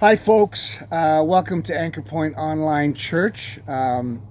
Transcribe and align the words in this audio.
Hi, 0.00 0.16
folks. 0.16 0.78
Uh, 0.90 1.22
welcome 1.26 1.62
to 1.64 1.78
Anchor 1.78 2.00
Point 2.00 2.34
Online 2.38 2.94
Church. 2.94 3.60
Um, 3.68 4.22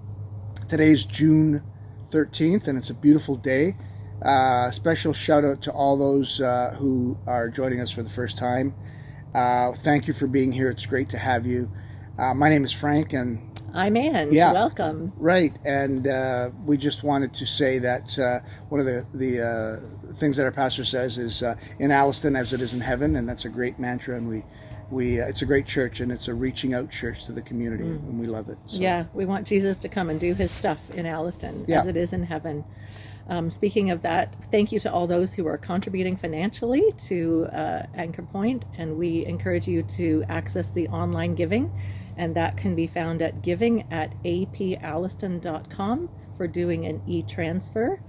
today's 0.68 1.06
June 1.06 1.62
13th, 2.10 2.66
and 2.66 2.76
it's 2.76 2.90
a 2.90 2.96
beautiful 2.96 3.36
day. 3.36 3.78
Uh, 4.20 4.72
special 4.72 5.14
shout 5.14 5.46
out 5.46 5.62
to 5.62 5.72
all 5.72 5.96
those 5.96 6.42
uh, 6.42 6.76
who 6.80 7.20
are 7.28 7.50
joining 7.50 7.82
us 7.82 7.92
for 7.92 8.02
the 8.02 8.10
first 8.10 8.36
time. 8.36 8.74
Uh, 9.36 9.74
thank 9.74 10.08
you 10.08 10.14
for 10.16 10.26
being 10.26 10.52
here. 10.52 10.72
It's 10.72 10.88
great 10.88 11.12
to 11.12 11.20
have 11.20 11.46
you. 11.46 11.72
Uh, 12.18 12.34
my 12.34 12.50
name 12.50 12.66
is 12.66 12.72
Frank, 12.72 13.14
and 13.14 13.40
I'm 13.72 13.96
Ange. 13.96 14.34
Yeah. 14.34 14.52
Welcome. 14.52 15.14
Right, 15.18 15.56
and 15.64 16.08
uh, 16.08 16.50
we 16.66 16.78
just 16.78 17.04
wanted 17.04 17.36
to 17.36 17.46
say 17.46 17.78
that 17.78 18.18
uh, 18.18 18.40
one 18.70 18.82
of 18.82 18.88
the 18.88 19.06
the 19.14 19.48
uh, 19.48 20.14
things 20.16 20.36
that 20.38 20.46
our 20.46 20.52
pastor 20.52 20.84
says 20.84 21.20
is 21.20 21.44
uh, 21.44 21.54
in 21.78 21.92
Alliston 21.92 22.36
as 22.36 22.54
it 22.54 22.62
is 22.62 22.74
in 22.74 22.80
heaven, 22.80 23.16
and 23.16 23.30
that's 23.30 23.46
a 23.46 23.50
great 23.50 23.78
mantra. 23.78 24.18
And 24.18 24.28
we 24.28 24.44
we 24.92 25.22
uh, 25.22 25.28
it's 25.28 25.42
a 25.42 25.46
great 25.46 25.66
church, 25.66 26.00
and 26.00 26.12
it's 26.12 26.28
a 26.28 26.34
reaching 26.34 26.74
out 26.74 26.90
church 26.92 27.26
to 27.26 27.32
the 27.32 27.42
community, 27.42 27.84
and 27.84 28.20
we 28.20 28.28
love 28.28 28.50
it. 28.50 28.58
So, 28.68 28.78
Yeah, 28.78 29.06
we 29.14 29.26
want 29.26 29.48
Jesus 29.48 29.78
to 29.80 29.90
come 29.90 30.10
and 30.10 30.20
do 30.20 30.34
his 30.34 30.52
stuff 30.52 30.80
in 30.94 31.06
Alliston 31.06 31.66
Yeah. 31.68 31.80
as 31.82 31.88
it 31.88 31.96
is 31.98 32.14
in 32.14 32.24
heaven. 32.24 32.64
Um, 33.28 33.52
speaking 33.52 33.92
of 33.92 34.02
that, 34.02 34.34
thank 34.52 34.72
you 34.72 34.80
to 34.80 34.92
all 34.92 35.06
those 35.06 35.36
who 35.36 35.46
are 35.48 35.58
contributing 35.58 36.18
financially 36.18 36.82
to 37.08 37.48
uh, 37.54 37.84
Anchor 37.94 38.24
Point, 38.24 38.66
and 38.78 38.98
we 38.98 39.24
encourage 39.26 39.68
you 39.68 39.84
to 39.98 40.24
access 40.28 40.72
the 40.72 40.88
online 40.88 41.36
giving, 41.36 41.72
and 42.18 42.36
that 42.36 42.58
can 42.58 42.74
be 42.74 42.88
found 42.88 43.22
at 43.22 43.44
giving 43.44 43.86
at 43.92 44.14
apalliston.com 44.24 46.10
for 46.38 46.48
doing 46.48 46.86
an 46.86 47.02
e-transfer. 47.08 48.00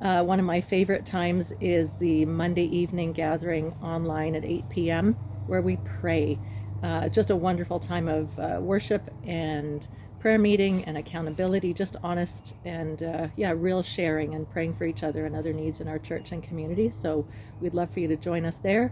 Uh, 0.00 0.22
one 0.22 0.38
of 0.38 0.46
my 0.46 0.60
favorite 0.60 1.04
times 1.06 1.52
is 1.60 1.92
the 1.94 2.24
Monday 2.24 2.64
evening 2.64 3.12
gathering 3.12 3.72
online 3.82 4.34
at 4.34 4.44
8 4.44 4.68
p.m. 4.70 5.16
where 5.46 5.62
we 5.62 5.76
pray. 6.00 6.38
Uh, 6.82 7.02
it's 7.04 7.14
just 7.14 7.30
a 7.30 7.36
wonderful 7.36 7.80
time 7.80 8.08
of 8.08 8.38
uh, 8.38 8.58
worship 8.60 9.10
and 9.24 9.86
prayer 10.20 10.38
meeting 10.38 10.84
and 10.84 10.96
accountability, 10.96 11.72
just 11.72 11.96
honest 12.02 12.52
and, 12.64 13.02
uh, 13.02 13.28
yeah, 13.36 13.54
real 13.56 13.82
sharing 13.82 14.34
and 14.34 14.50
praying 14.50 14.74
for 14.74 14.84
each 14.84 15.02
other 15.02 15.24
and 15.24 15.36
other 15.36 15.52
needs 15.52 15.80
in 15.80 15.88
our 15.88 15.98
church 15.98 16.32
and 16.32 16.42
community. 16.42 16.90
So 16.90 17.26
we'd 17.60 17.74
love 17.74 17.90
for 17.90 18.00
you 18.00 18.08
to 18.08 18.16
join 18.16 18.44
us 18.44 18.56
there 18.56 18.90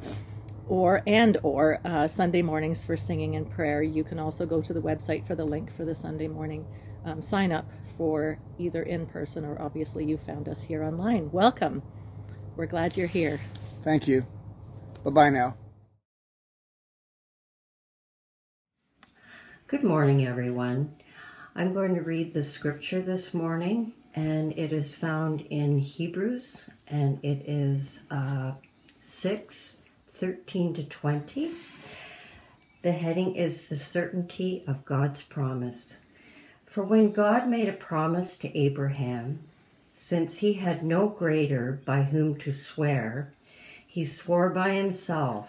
or 0.69 1.03
and 1.07 1.37
or 1.43 1.81
uh, 1.85 2.09
Sunday 2.09 2.43
mornings 2.43 2.85
for 2.85 2.97
singing 2.97 3.37
and 3.37 3.51
prayer. 3.51 3.83
You 3.83 4.05
can 4.05 4.19
also 4.19 4.47
go 4.47 4.61
to 4.63 4.73
the 4.73 4.81
website 4.81 5.27
for 5.27 5.35
the 5.35 5.45
link 5.45 5.75
for 5.77 5.85
the 5.85 5.95
Sunday 5.95 6.29
morning 6.29 6.67
um, 7.05 7.23
sign 7.23 7.53
up 7.53 7.69
for 7.97 8.39
either 8.59 8.83
in 8.83 9.07
person 9.07 9.45
or 9.45 9.61
obviously 9.61 10.05
you 10.05 10.17
found 10.17 10.49
us 10.49 10.63
here 10.63 10.83
online. 10.83 11.31
Welcome. 11.31 11.83
We're 12.57 12.67
glad 12.67 12.97
you're 12.97 13.07
here. 13.07 13.41
Thank 13.83 14.09
you. 14.09 14.27
Bye 15.05 15.11
bye 15.11 15.31
now. 15.31 15.57
Good 19.75 19.83
morning, 19.83 20.25
everyone. 20.25 20.95
I'm 21.57 21.75
going 21.75 21.97
to 21.97 22.01
read 22.01 22.33
the 22.33 22.45
scripture 22.45 23.03
this 23.03 23.35
morning, 23.35 23.93
and 24.15 24.53
it 24.53 24.73
is 24.73 24.95
found 24.95 25.41
in 25.51 25.81
Hebrews, 25.81 26.71
and 26.87 27.19
it 27.25 27.43
is 27.49 28.03
uh, 28.09 28.53
6 29.03 29.79
13 30.15 30.75
to 30.75 30.85
20. 30.85 31.51
The 32.83 32.93
heading 32.93 33.35
is 33.35 33.65
The 33.65 33.77
Certainty 33.77 34.63
of 34.69 34.85
God's 34.85 35.23
Promise. 35.23 35.97
For 36.67 36.85
when 36.85 37.11
God 37.11 37.49
made 37.49 37.69
a 37.69 37.73
promise 37.73 38.39
to 38.39 38.57
Abraham, 38.57 39.41
since 39.93 40.37
he 40.37 40.53
had 40.53 40.85
no 40.85 41.09
greater 41.09 41.81
by 41.85 42.05
whom 42.05 42.39
to 42.39 42.53
swear, 42.53 43.33
he 43.85 44.05
swore 44.05 44.51
by 44.51 44.75
himself, 44.75 45.49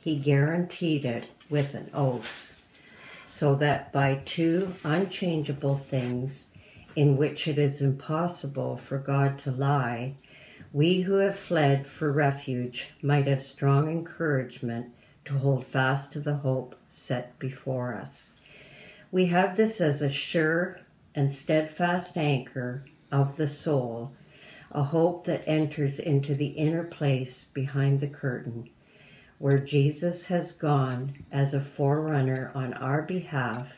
he 0.00 0.16
guaranteed 0.16 1.04
it 1.04 1.28
with 1.48 1.74
an 1.74 1.90
oath, 1.92 2.54
so 3.26 3.54
that 3.54 3.92
by 3.92 4.20
two 4.24 4.74
unchangeable 4.82 5.76
things 5.76 6.46
in 6.96 7.16
which 7.16 7.46
it 7.46 7.58
is 7.58 7.80
impossible 7.80 8.76
for 8.76 8.98
God 8.98 9.38
to 9.38 9.50
lie, 9.50 10.14
we 10.72 11.02
who 11.02 11.14
have 11.14 11.38
fled 11.38 11.86
for 11.86 12.10
refuge 12.10 12.90
might 13.02 13.26
have 13.26 13.42
strong 13.42 13.90
encouragement 13.90 14.86
to 15.24 15.38
hold 15.38 15.66
fast 15.66 16.12
to 16.12 16.20
the 16.20 16.36
hope 16.36 16.74
set 16.92 17.38
before 17.38 17.94
us. 17.94 18.32
We 19.12 19.26
have 19.26 19.56
this 19.56 19.80
as 19.80 20.02
a 20.02 20.10
sure 20.10 20.80
and 21.14 21.34
steadfast 21.34 22.16
anchor 22.16 22.84
of 23.10 23.36
the 23.36 23.48
soul, 23.48 24.12
a 24.70 24.84
hope 24.84 25.26
that 25.26 25.42
enters 25.46 25.98
into 25.98 26.34
the 26.34 26.48
inner 26.48 26.84
place 26.84 27.44
behind 27.52 28.00
the 28.00 28.06
curtain, 28.06 28.70
where 29.40 29.58
Jesus 29.58 30.26
has 30.26 30.52
gone 30.52 31.14
as 31.32 31.54
a 31.54 31.64
forerunner 31.64 32.52
on 32.54 32.74
our 32.74 33.00
behalf, 33.00 33.68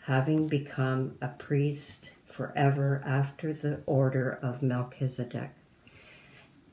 having 0.00 0.48
become 0.48 1.16
a 1.22 1.28
priest 1.28 2.10
forever 2.26 3.00
after 3.06 3.52
the 3.52 3.80
order 3.86 4.40
of 4.42 4.62
Melchizedek. 4.62 5.50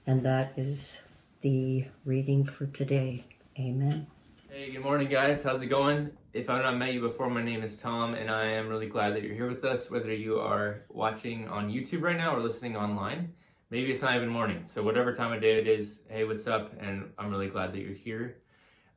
And 0.08 0.24
that 0.24 0.54
is 0.58 1.04
the 1.42 1.86
reading 2.06 2.44
for 2.44 2.66
today. 2.66 3.24
Amen. 3.60 4.08
Hey, 4.50 4.72
good 4.72 4.82
morning, 4.82 5.10
guys. 5.10 5.44
How's 5.44 5.62
it 5.62 5.68
going? 5.68 6.10
If 6.34 6.50
I've 6.50 6.64
not 6.64 6.76
met 6.76 6.96
you 6.96 7.02
before, 7.02 7.30
my 7.30 7.44
name 7.44 7.62
is 7.62 7.78
Tom, 7.78 8.16
and 8.16 8.32
I 8.32 8.46
am 8.46 8.68
really 8.68 8.88
glad 8.88 9.14
that 9.14 9.22
you're 9.22 9.36
here 9.36 9.48
with 9.48 9.64
us, 9.64 9.92
whether 9.92 10.12
you 10.12 10.40
are 10.40 10.82
watching 10.90 11.48
on 11.50 11.70
YouTube 11.70 12.02
right 12.02 12.18
now 12.18 12.36
or 12.36 12.40
listening 12.40 12.78
online. 12.78 13.32
Maybe 13.70 13.92
it's 13.92 14.02
not 14.02 14.16
even 14.16 14.30
morning, 14.30 14.64
so 14.66 14.82
whatever 14.82 15.14
time 15.14 15.34
of 15.34 15.42
day 15.42 15.60
it 15.60 15.68
is, 15.68 16.04
hey, 16.10 16.24
what's 16.24 16.48
up? 16.48 16.72
And 16.80 17.12
I'm 17.20 17.30
really 17.30 17.50
glad 17.50 17.74
that 17.74 17.80
you're 17.80 17.94
here. 17.94 18.38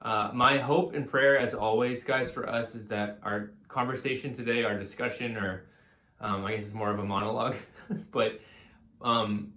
Uh, 0.00 0.30
my 0.32 0.58
hope 0.58 0.94
and 0.94 1.08
prayer, 1.08 1.36
as 1.36 1.54
always, 1.54 2.04
guys, 2.04 2.30
for 2.30 2.48
us 2.48 2.76
is 2.76 2.86
that 2.86 3.18
our 3.24 3.50
conversation 3.66 4.32
today, 4.32 4.62
our 4.62 4.78
discussion, 4.78 5.36
or 5.36 5.66
um, 6.20 6.44
I 6.44 6.52
guess 6.52 6.66
it's 6.66 6.72
more 6.72 6.90
of 6.90 7.00
a 7.00 7.04
monologue, 7.04 7.56
but 8.12 8.40
um, 9.02 9.54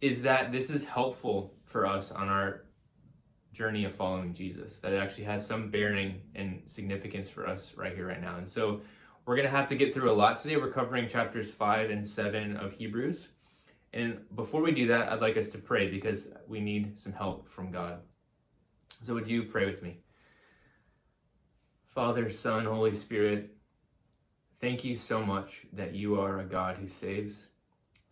is 0.00 0.22
that 0.22 0.50
this 0.50 0.70
is 0.70 0.84
helpful 0.84 1.54
for 1.64 1.86
us 1.86 2.10
on 2.10 2.28
our 2.28 2.64
journey 3.52 3.84
of 3.84 3.94
following 3.94 4.34
Jesus, 4.34 4.72
that 4.82 4.92
it 4.92 4.96
actually 4.96 5.24
has 5.24 5.46
some 5.46 5.70
bearing 5.70 6.20
and 6.34 6.62
significance 6.66 7.28
for 7.28 7.46
us 7.46 7.74
right 7.76 7.94
here, 7.94 8.08
right 8.08 8.20
now. 8.20 8.38
And 8.38 8.48
so 8.48 8.80
we're 9.24 9.36
going 9.36 9.46
to 9.46 9.56
have 9.56 9.68
to 9.68 9.76
get 9.76 9.94
through 9.94 10.10
a 10.10 10.14
lot 10.14 10.40
today. 10.40 10.56
We're 10.56 10.72
covering 10.72 11.08
chapters 11.08 11.50
5 11.52 11.90
and 11.90 12.04
7 12.04 12.56
of 12.56 12.72
Hebrews. 12.72 13.28
And 13.92 14.20
before 14.34 14.62
we 14.62 14.72
do 14.72 14.86
that, 14.88 15.10
I'd 15.10 15.20
like 15.20 15.36
us 15.36 15.50
to 15.50 15.58
pray 15.58 15.90
because 15.90 16.28
we 16.46 16.60
need 16.60 17.00
some 17.00 17.12
help 17.12 17.48
from 17.50 17.70
God. 17.70 18.00
So 19.04 19.14
would 19.14 19.28
you 19.28 19.44
pray 19.44 19.66
with 19.66 19.82
me? 19.82 19.98
Father, 21.86 22.30
Son, 22.30 22.66
Holy 22.66 22.94
Spirit, 22.94 23.50
thank 24.60 24.84
you 24.84 24.96
so 24.96 25.24
much 25.24 25.66
that 25.72 25.94
you 25.94 26.20
are 26.20 26.38
a 26.38 26.44
God 26.44 26.76
who 26.76 26.86
saves, 26.86 27.48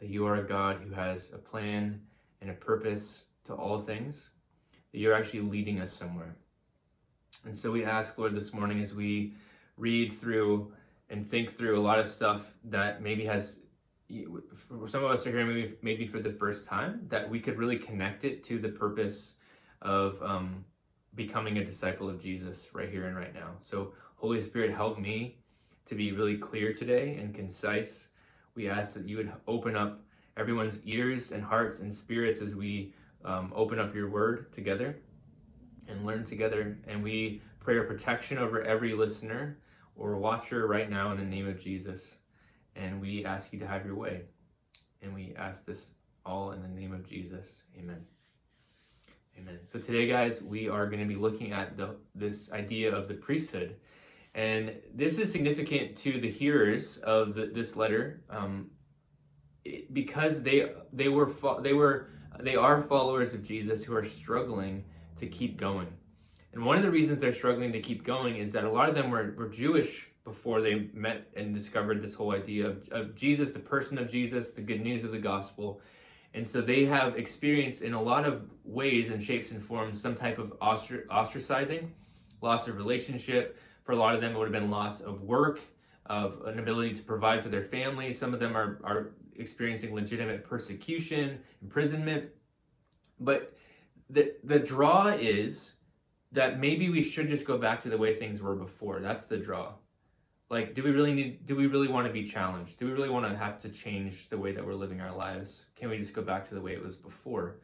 that 0.00 0.09
you 0.09 0.27
are 0.27 0.37
a 0.37 0.49
God 0.49 0.81
who 0.83 0.94
has 0.94 1.33
a 1.33 1.38
plan 1.38 2.00
and 2.41 2.50
a 2.50 2.55
purpose 2.55 3.25
to 3.44 3.55
all 3.55 3.81
things 3.81 4.31
that 4.93 4.99
you're 4.99 5.15
actually 5.15 5.41
leading 5.41 5.81
us 5.81 5.93
somewhere. 5.93 6.37
And 7.44 7.56
so 7.56 7.70
we 7.70 7.85
ask, 7.85 8.19
Lord, 8.19 8.35
this 8.35 8.52
morning 8.52 8.82
as 8.82 8.94
we 8.94 9.35
read 9.76 10.12
through 10.12 10.73
and 11.08 11.31
think 11.31 11.52
through 11.52 11.79
a 11.79 11.82
lot 11.82 11.99
of 11.99 12.08
stuff 12.08 12.43
that 12.64 13.00
maybe 13.00 13.25
has, 13.26 13.61
for 14.69 14.88
some 14.88 15.05
of 15.05 15.10
us 15.10 15.26
are 15.26 15.31
here 15.31 15.44
maybe, 15.44 15.75
maybe 15.82 16.06
for 16.06 16.19
the 16.19 16.32
first 16.32 16.64
time, 16.64 17.06
that 17.08 17.28
we 17.28 17.40
could 17.40 17.58
really 17.58 17.76
connect 17.76 18.25
it 18.25 18.43
to 18.44 18.58
the 18.58 18.69
purpose 18.69 19.34
of 19.82 20.22
um, 20.22 20.64
becoming 21.14 21.58
a 21.58 21.64
disciple 21.64 22.08
of 22.08 22.22
Jesus 22.22 22.69
right 22.72 22.88
here 22.88 23.06
and 23.06 23.16
right 23.16 23.34
now. 23.34 23.50
So, 23.60 23.93
Holy 24.16 24.43
Spirit, 24.43 24.75
help 24.75 24.99
me 24.99 25.38
to 25.87 25.94
be 25.94 26.12
really 26.12 26.37
clear 26.37 26.72
today 26.72 27.16
and 27.16 27.34
concise. 27.34 28.08
We 28.55 28.69
ask 28.69 28.94
that 28.94 29.06
you 29.06 29.19
would 29.19 29.32
open 29.46 29.76
up 29.76 30.00
everyone's 30.37 30.84
ears 30.87 31.31
and 31.32 31.43
hearts 31.43 31.81
and 31.81 31.94
spirits 31.94 32.40
as 32.40 32.54
we 32.54 32.94
um, 33.25 33.52
open 33.54 33.78
up 33.78 33.94
your 33.94 34.08
word 34.08 34.52
together 34.52 34.96
and 35.88 36.06
learn 36.06 36.25
together. 36.25 36.78
And 36.87 37.02
we 37.02 37.43
pray 37.61 37.75
your 37.75 37.84
protection 37.84 38.38
over 38.38 38.62
every 38.62 38.94
listener 38.94 39.58
or 39.96 40.16
watcher 40.16 40.66
right 40.66 40.88
now 40.88 41.12
in 41.12 41.19
the 41.19 41.25
name 41.25 41.49
of 41.49 41.61
Jesus. 41.61 42.18
And 42.78 43.00
we 43.00 43.25
ask 43.25 43.52
you 43.52 43.58
to 43.58 43.66
have 43.66 43.84
your 43.84 43.96
way. 43.96 44.22
And 45.02 45.12
we 45.14 45.34
ask 45.36 45.66
this 45.66 45.88
all 46.25 46.52
in 46.52 46.62
the 46.62 46.69
name 46.69 46.92
of 46.92 47.06
Jesus. 47.06 47.62
Amen. 47.78 48.04
Amen. 49.38 49.58
So 49.66 49.78
today, 49.78 50.06
guys, 50.06 50.42
we 50.42 50.69
are 50.69 50.86
going 50.86 51.00
to 51.00 51.06
be 51.06 51.14
looking 51.14 51.52
at 51.52 51.76
the 51.76 51.96
this 52.14 52.50
idea 52.52 52.94
of 52.94 53.06
the 53.06 53.14
priesthood, 53.14 53.76
and 54.34 54.75
this 54.94 55.19
is 55.19 55.30
significant 55.30 55.96
to 55.98 56.20
the 56.20 56.30
hearers 56.30 56.98
of 56.98 57.34
the, 57.34 57.46
this 57.46 57.76
letter, 57.76 58.25
um, 58.30 58.70
because 59.92 60.42
they 60.42 60.72
they 60.92 61.08
were 61.08 61.28
fo- 61.28 61.60
they 61.60 61.72
were 61.72 62.08
they 62.40 62.56
are 62.56 62.82
followers 62.82 63.32
of 63.32 63.44
Jesus 63.44 63.84
who 63.84 63.94
are 63.94 64.04
struggling 64.04 64.84
to 65.16 65.26
keep 65.26 65.56
going. 65.56 65.88
And 66.52 66.64
one 66.64 66.76
of 66.76 66.82
the 66.82 66.90
reasons 66.90 67.20
they're 67.20 67.32
struggling 67.32 67.72
to 67.72 67.80
keep 67.80 68.04
going 68.04 68.36
is 68.36 68.52
that 68.52 68.64
a 68.64 68.70
lot 68.70 68.88
of 68.88 68.94
them 68.94 69.10
were, 69.10 69.34
were 69.36 69.48
Jewish 69.48 70.10
before 70.28 70.60
they 70.60 70.88
met 70.92 71.28
and 71.36 71.54
discovered 71.54 72.02
this 72.02 72.14
whole 72.14 72.32
idea 72.32 72.66
of, 72.66 72.88
of 72.90 73.14
Jesus, 73.16 73.52
the 73.52 73.58
person 73.58 73.98
of 73.98 74.10
Jesus, 74.10 74.52
the 74.52 74.60
good 74.60 74.80
news 74.80 75.02
of 75.02 75.10
the 75.10 75.19
gospel. 75.19 75.80
And 76.34 76.46
so 76.46 76.60
they 76.60 76.84
have 76.84 77.16
experienced 77.16 77.82
in 77.82 77.94
a 77.94 78.02
lot 78.02 78.25
of 78.25 78.42
ways 78.64 79.10
and 79.10 79.25
shapes 79.25 79.50
and 79.50 79.62
forms 79.62 80.00
some 80.00 80.14
type 80.14 80.38
of 80.38 80.50
ostr- 80.60 81.06
ostracizing, 81.06 81.88
loss 82.42 82.69
of 82.69 82.76
relationship. 82.76 83.58
For 83.84 83.92
a 83.92 83.96
lot 83.96 84.14
of 84.14 84.20
them, 84.20 84.34
it 84.34 84.38
would 84.38 84.52
have 84.52 84.60
been 84.60 84.70
loss 84.70 85.00
of 85.00 85.22
work, 85.22 85.60
of 86.06 86.42
an 86.44 86.58
ability 86.58 86.94
to 86.94 87.02
provide 87.02 87.42
for 87.42 87.48
their 87.48 87.64
family. 87.64 88.12
Some 88.12 88.34
of 88.34 88.40
them 88.40 88.56
are, 88.56 88.80
are 88.84 89.12
experiencing 89.36 89.94
legitimate 89.94 90.44
persecution, 90.44 91.38
imprisonment. 91.62 92.26
But 93.19 93.56
the, 94.10 94.34
the 94.44 94.58
draw 94.58 95.08
is 95.08 95.75
that 96.32 96.60
maybe 96.60 96.90
we 96.90 97.02
should 97.02 97.28
just 97.28 97.46
go 97.46 97.56
back 97.56 97.80
to 97.82 97.88
the 97.88 97.96
way 97.96 98.19
things 98.19 98.42
were 98.42 98.54
before. 98.54 99.00
That's 99.00 99.26
the 99.26 99.38
draw. 99.38 99.72
Like, 100.50 100.75
do 100.75 100.83
we 100.83 100.91
really 100.91 101.12
need, 101.12 101.45
do 101.45 101.55
we 101.55 101.67
really 101.67 101.89
want 101.89 102.06
to 102.06 102.12
be 102.12 102.25
challenged? 102.25 102.79
Do 102.79 102.87
we 102.87 102.93
really 102.93 103.11
want 103.11 103.31
to 103.31 103.37
have 103.37 103.61
to 103.62 103.69
change 103.69 104.29
the 104.31 104.39
way 104.39 104.53
that 104.53 104.65
we're 104.65 104.75
living 104.75 105.00
our 105.00 105.15
lives? 105.15 105.67
Can 105.77 105.91
we 105.91 105.99
just 105.99 106.15
go 106.15 106.23
back 106.23 106.49
to 106.49 106.55
the 106.55 106.61
way 106.61 106.73
it 106.73 106.83
was 106.83 106.97
before? 106.97 107.56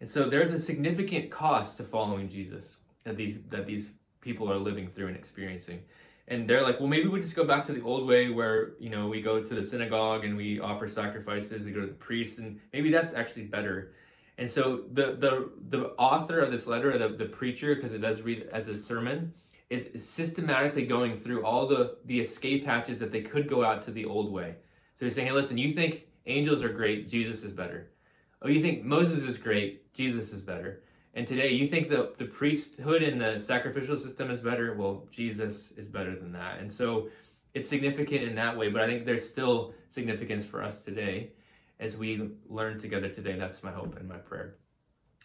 And 0.00 0.08
so 0.08 0.28
there's 0.28 0.52
a 0.52 0.58
significant 0.58 1.30
cost 1.30 1.76
to 1.76 1.84
following 1.84 2.30
Jesus 2.30 2.76
that 3.04 3.16
these, 3.16 3.42
that 3.50 3.66
these 3.66 3.90
people 4.20 4.50
are 4.50 4.56
living 4.56 4.88
through 4.88 5.08
and 5.08 5.16
experiencing. 5.16 5.82
And 6.28 6.48
they're 6.48 6.62
like, 6.62 6.78
well, 6.78 6.88
maybe 6.88 7.08
we 7.08 7.20
just 7.20 7.36
go 7.36 7.44
back 7.44 7.66
to 7.66 7.72
the 7.72 7.82
old 7.82 8.08
way 8.08 8.30
where, 8.30 8.72
you 8.78 8.88
know, 8.88 9.08
we 9.08 9.20
go 9.20 9.42
to 9.42 9.54
the 9.54 9.62
synagogue 9.62 10.24
and 10.24 10.36
we 10.36 10.60
offer 10.60 10.88
sacrifices, 10.88 11.64
we 11.64 11.72
go 11.72 11.80
to 11.80 11.86
the 11.86 11.92
priest, 11.92 12.38
and 12.38 12.60
maybe 12.72 12.90
that's 12.90 13.12
actually 13.12 13.44
better. 13.44 13.92
And 14.38 14.50
so 14.50 14.84
the 14.92 15.16
the 15.18 15.50
the 15.68 15.88
author 15.98 16.40
of 16.40 16.50
this 16.50 16.66
letter, 16.66 16.96
the, 16.96 17.08
the 17.08 17.26
preacher, 17.26 17.74
because 17.74 17.92
it 17.92 17.98
does 17.98 18.22
read 18.22 18.48
as 18.52 18.68
a 18.68 18.78
sermon, 18.78 19.34
is 19.72 20.04
systematically 20.04 20.84
going 20.84 21.16
through 21.16 21.42
all 21.44 21.66
the 21.66 21.96
the 22.04 22.20
escape 22.20 22.66
hatches 22.66 22.98
that 22.98 23.10
they 23.10 23.22
could 23.22 23.48
go 23.48 23.64
out 23.64 23.80
to 23.82 23.90
the 23.90 24.04
old 24.04 24.30
way. 24.30 24.56
So 24.96 25.06
he's 25.06 25.14
saying, 25.14 25.28
hey, 25.28 25.32
listen, 25.32 25.56
you 25.56 25.72
think 25.72 26.06
angels 26.26 26.62
are 26.62 26.68
great, 26.68 27.08
Jesus 27.08 27.42
is 27.42 27.52
better. 27.52 27.90
Oh, 28.42 28.48
you 28.48 28.60
think 28.60 28.84
Moses 28.84 29.24
is 29.24 29.38
great, 29.38 29.94
Jesus 29.94 30.32
is 30.32 30.42
better. 30.42 30.82
And 31.14 31.26
today 31.26 31.50
you 31.50 31.68
think 31.68 31.88
the, 31.88 32.12
the 32.18 32.26
priesthood 32.26 33.02
and 33.02 33.18
the 33.18 33.38
sacrificial 33.38 33.96
system 33.98 34.30
is 34.30 34.40
better, 34.40 34.74
well, 34.74 35.06
Jesus 35.10 35.72
is 35.78 35.88
better 35.88 36.14
than 36.16 36.32
that. 36.32 36.60
And 36.60 36.70
so 36.70 37.08
it's 37.54 37.68
significant 37.68 38.22
in 38.24 38.34
that 38.34 38.56
way, 38.56 38.68
but 38.68 38.82
I 38.82 38.86
think 38.86 39.06
there's 39.06 39.28
still 39.28 39.74
significance 39.88 40.44
for 40.44 40.62
us 40.62 40.84
today 40.84 41.30
as 41.80 41.96
we 41.96 42.30
learn 42.48 42.78
together 42.78 43.08
today. 43.08 43.38
That's 43.38 43.62
my 43.62 43.72
hope 43.72 43.96
and 43.98 44.06
my 44.08 44.18
prayer. 44.18 44.56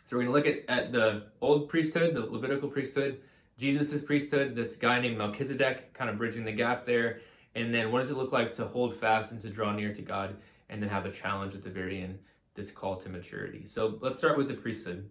So 0.05 0.15
we're 0.15 0.23
going 0.23 0.33
to 0.33 0.38
look 0.38 0.47
at, 0.69 0.77
at 0.77 0.91
the 0.94 1.23
old 1.41 1.67
priesthood, 1.67 2.15
the 2.15 2.21
Levitical 2.21 2.69
priesthood, 2.69 3.19
Jesus' 3.57 4.01
priesthood, 4.01 4.56
this 4.56 4.75
guy 4.75 5.00
named 5.00 5.18
Melchizedek, 5.18 5.94
kind 5.94 6.09
of 6.09 6.18
bridging 6.18 6.45
the 6.45 6.51
gap 6.51 6.86
there. 6.86 7.21
And 7.56 7.74
then 7.74 7.92
what 7.92 8.01
does 8.01 8.12
it 8.12 8.18
look 8.18 8.31
like 8.31 8.54
to 8.56 8.65
hold 8.68 8.95
fast 8.95 9.31
and 9.31 9.42
to 9.42 9.50
draw 9.50 9.71
near 9.74 9.94
to 9.94 10.01
God 10.01 10.36
and 10.69 10.81
then 10.81 10.89
have 10.89 11.06
a 11.06 11.12
challenge 11.12 11.56
at 11.56 11.63
the 11.63 11.69
very 11.69 12.01
end, 12.01 12.19
this 12.56 12.71
call 12.71 12.98
to 12.98 13.09
maturity. 13.09 13.65
So 13.65 13.98
let's 14.01 14.19
start 14.19 14.38
with 14.38 14.48
the 14.48 14.54
priesthood. 14.54 15.09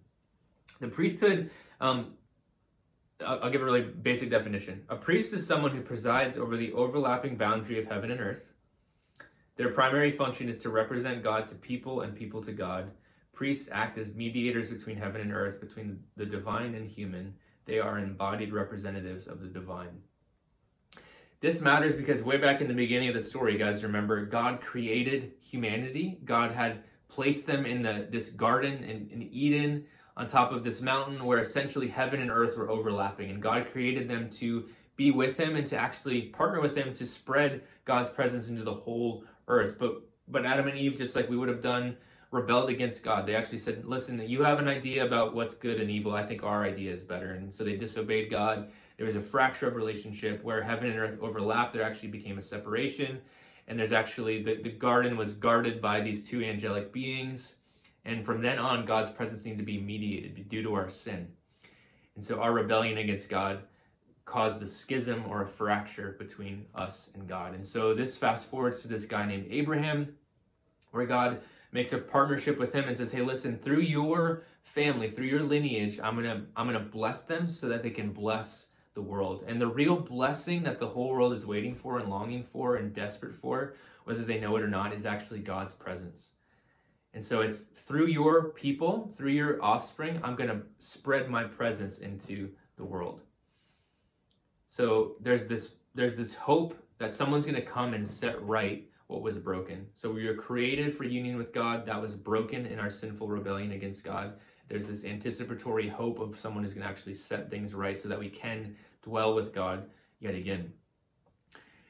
The 0.80 0.88
priesthood, 0.88 1.50
um, 1.80 2.14
I'll, 3.24 3.50
give 3.50 3.62
a 3.62 3.64
really 3.64 3.82
basic 3.82 4.30
definition. 4.30 4.84
A 4.88 4.96
priest 4.96 5.32
is 5.32 5.46
someone 5.46 5.72
who 5.72 5.80
presides 5.80 6.36
over 6.36 6.56
the 6.56 6.72
overlapping 6.72 7.36
boundary 7.36 7.78
of 7.78 7.86
heaven 7.86 8.10
and 8.10 8.20
earth. 8.20 8.52
Their 9.56 9.70
primary 9.70 10.12
function 10.12 10.48
is 10.48 10.60
to 10.62 10.68
represent 10.68 11.22
God 11.22 11.48
to 11.48 11.54
people 11.54 12.02
and 12.02 12.14
people 12.14 12.42
to 12.42 12.52
God. 12.52 12.90
Priests 13.32 13.70
act 13.72 13.96
as 13.96 14.14
mediators 14.14 14.68
between 14.68 14.98
heaven 14.98 15.20
and 15.20 15.32
earth, 15.32 15.60
between 15.60 16.00
the 16.16 16.26
divine 16.26 16.74
and 16.74 16.90
human. 16.90 17.34
They 17.66 17.78
are 17.80 17.98
embodied 17.98 18.52
representatives 18.52 19.26
of 19.26 19.40
the 19.40 19.48
divine. 19.48 20.02
This 21.40 21.60
matters 21.60 21.96
because 21.96 22.22
way 22.22 22.38
back 22.38 22.60
in 22.60 22.68
the 22.68 22.74
beginning 22.74 23.08
of 23.08 23.14
the 23.14 23.20
story, 23.20 23.58
guys 23.58 23.82
remember, 23.82 24.24
God 24.24 24.60
created 24.60 25.32
humanity. 25.40 26.18
God 26.24 26.52
had 26.52 26.82
placed 27.08 27.46
them 27.46 27.66
in 27.66 27.82
the 27.82 28.06
this 28.10 28.30
garden 28.30 28.84
in, 28.84 29.08
in 29.10 29.22
Eden 29.22 29.84
on 30.16 30.28
top 30.28 30.52
of 30.52 30.64
this 30.64 30.80
mountain 30.80 31.24
where 31.24 31.38
essentially 31.38 31.88
heaven 31.88 32.20
and 32.20 32.30
earth 32.30 32.56
were 32.56 32.70
overlapping. 32.70 33.30
And 33.30 33.42
God 33.42 33.66
created 33.70 34.08
them 34.08 34.30
to 34.38 34.66
be 34.96 35.10
with 35.10 35.36
him 35.36 35.56
and 35.56 35.66
to 35.68 35.76
actually 35.76 36.22
partner 36.22 36.60
with 36.60 36.74
him 36.74 36.94
to 36.94 37.06
spread 37.06 37.62
God's 37.84 38.08
presence 38.08 38.48
into 38.48 38.64
the 38.64 38.72
whole 38.72 39.24
earth. 39.46 39.76
But 39.78 40.02
but 40.28 40.46
Adam 40.46 40.68
and 40.68 40.78
Eve, 40.78 40.96
just 40.96 41.14
like 41.14 41.28
we 41.28 41.36
would 41.36 41.48
have 41.48 41.62
done, 41.62 41.96
rebelled 42.30 42.70
against 42.70 43.02
God. 43.02 43.26
They 43.26 43.34
actually 43.34 43.58
said, 43.58 43.84
Listen, 43.84 44.20
you 44.26 44.42
have 44.42 44.58
an 44.58 44.68
idea 44.68 45.04
about 45.06 45.34
what's 45.34 45.54
good 45.54 45.80
and 45.80 45.90
evil. 45.90 46.12
I 46.12 46.26
think 46.26 46.42
our 46.42 46.64
idea 46.64 46.92
is 46.92 47.02
better. 47.02 47.32
And 47.32 47.52
so 47.52 47.64
they 47.64 47.76
disobeyed 47.76 48.30
God. 48.30 48.70
There 48.96 49.06
was 49.06 49.16
a 49.16 49.22
fracture 49.22 49.68
of 49.68 49.76
relationship 49.76 50.42
where 50.42 50.62
heaven 50.62 50.90
and 50.90 50.98
earth 50.98 51.18
overlapped. 51.20 51.74
There 51.74 51.82
actually 51.82 52.08
became 52.08 52.38
a 52.38 52.42
separation. 52.42 53.20
And 53.68 53.78
there's 53.78 53.92
actually, 53.92 54.42
the, 54.42 54.62
the 54.62 54.70
garden 54.70 55.16
was 55.16 55.32
guarded 55.32 55.82
by 55.82 56.00
these 56.00 56.26
two 56.26 56.42
angelic 56.42 56.92
beings. 56.92 57.54
And 58.04 58.24
from 58.24 58.40
then 58.40 58.58
on, 58.58 58.86
God's 58.86 59.10
presence 59.10 59.44
needed 59.44 59.58
to 59.58 59.64
be 59.64 59.80
mediated 59.80 60.48
due 60.48 60.62
to 60.62 60.74
our 60.74 60.90
sin. 60.90 61.28
And 62.14 62.24
so 62.24 62.40
our 62.40 62.52
rebellion 62.52 62.98
against 62.98 63.28
God 63.28 63.60
caused 64.24 64.62
a 64.62 64.68
schism 64.68 65.24
or 65.28 65.42
a 65.42 65.46
fracture 65.46 66.16
between 66.18 66.66
us 66.74 67.10
and 67.14 67.28
God. 67.28 67.54
And 67.54 67.66
so 67.66 67.94
this 67.94 68.16
fast 68.16 68.46
forwards 68.46 68.82
to 68.82 68.88
this 68.88 69.04
guy 69.04 69.26
named 69.26 69.46
Abraham, 69.50 70.14
where 70.90 71.06
God 71.06 71.40
makes 71.76 71.92
a 71.92 71.98
partnership 71.98 72.58
with 72.58 72.72
him 72.72 72.88
and 72.88 72.96
says, 72.96 73.12
"Hey, 73.12 73.20
listen, 73.20 73.58
through 73.58 73.80
your 73.80 74.44
family, 74.62 75.10
through 75.10 75.26
your 75.26 75.42
lineage, 75.42 76.00
I'm 76.02 76.14
going 76.14 76.24
to 76.24 76.46
I'm 76.56 76.66
going 76.66 76.82
to 76.82 76.90
bless 76.90 77.20
them 77.22 77.50
so 77.50 77.68
that 77.68 77.82
they 77.82 77.90
can 77.90 78.12
bless 78.12 78.68
the 78.94 79.02
world." 79.02 79.44
And 79.46 79.60
the 79.60 79.66
real 79.66 79.96
blessing 79.96 80.62
that 80.62 80.80
the 80.80 80.88
whole 80.88 81.10
world 81.10 81.34
is 81.34 81.44
waiting 81.44 81.74
for 81.74 81.98
and 81.98 82.08
longing 82.08 82.44
for 82.44 82.76
and 82.76 82.94
desperate 82.94 83.34
for, 83.34 83.74
whether 84.04 84.24
they 84.24 84.40
know 84.40 84.56
it 84.56 84.62
or 84.62 84.68
not, 84.68 84.94
is 84.94 85.04
actually 85.04 85.40
God's 85.40 85.74
presence. 85.74 86.30
And 87.12 87.22
so 87.22 87.42
it's 87.42 87.60
through 87.60 88.06
your 88.06 88.50
people, 88.50 89.12
through 89.16 89.32
your 89.32 89.62
offspring, 89.62 90.18
I'm 90.22 90.34
going 90.34 90.50
to 90.50 90.62
spread 90.78 91.28
my 91.28 91.44
presence 91.44 91.98
into 91.98 92.50
the 92.76 92.84
world. 92.84 93.20
So 94.66 95.16
there's 95.20 95.46
this 95.46 95.72
there's 95.94 96.16
this 96.16 96.34
hope 96.34 96.74
that 96.98 97.12
someone's 97.12 97.44
going 97.44 97.60
to 97.60 97.72
come 97.78 97.92
and 97.92 98.08
set 98.08 98.42
right 98.42 98.85
what 99.06 99.22
was 99.22 99.36
broken. 99.36 99.86
So 99.94 100.10
we 100.10 100.26
were 100.26 100.34
created 100.34 100.96
for 100.96 101.04
union 101.04 101.36
with 101.36 101.52
God 101.52 101.86
that 101.86 102.00
was 102.00 102.14
broken 102.14 102.66
in 102.66 102.78
our 102.78 102.90
sinful 102.90 103.28
rebellion 103.28 103.72
against 103.72 104.04
God. 104.04 104.34
There's 104.68 104.86
this 104.86 105.04
anticipatory 105.04 105.88
hope 105.88 106.18
of 106.18 106.38
someone 106.38 106.64
who's 106.64 106.74
going 106.74 106.84
to 106.84 106.90
actually 106.90 107.14
set 107.14 107.50
things 107.50 107.72
right 107.72 107.98
so 107.98 108.08
that 108.08 108.18
we 108.18 108.28
can 108.28 108.76
dwell 109.02 109.34
with 109.34 109.54
God 109.54 109.84
yet 110.18 110.34
again. 110.34 110.72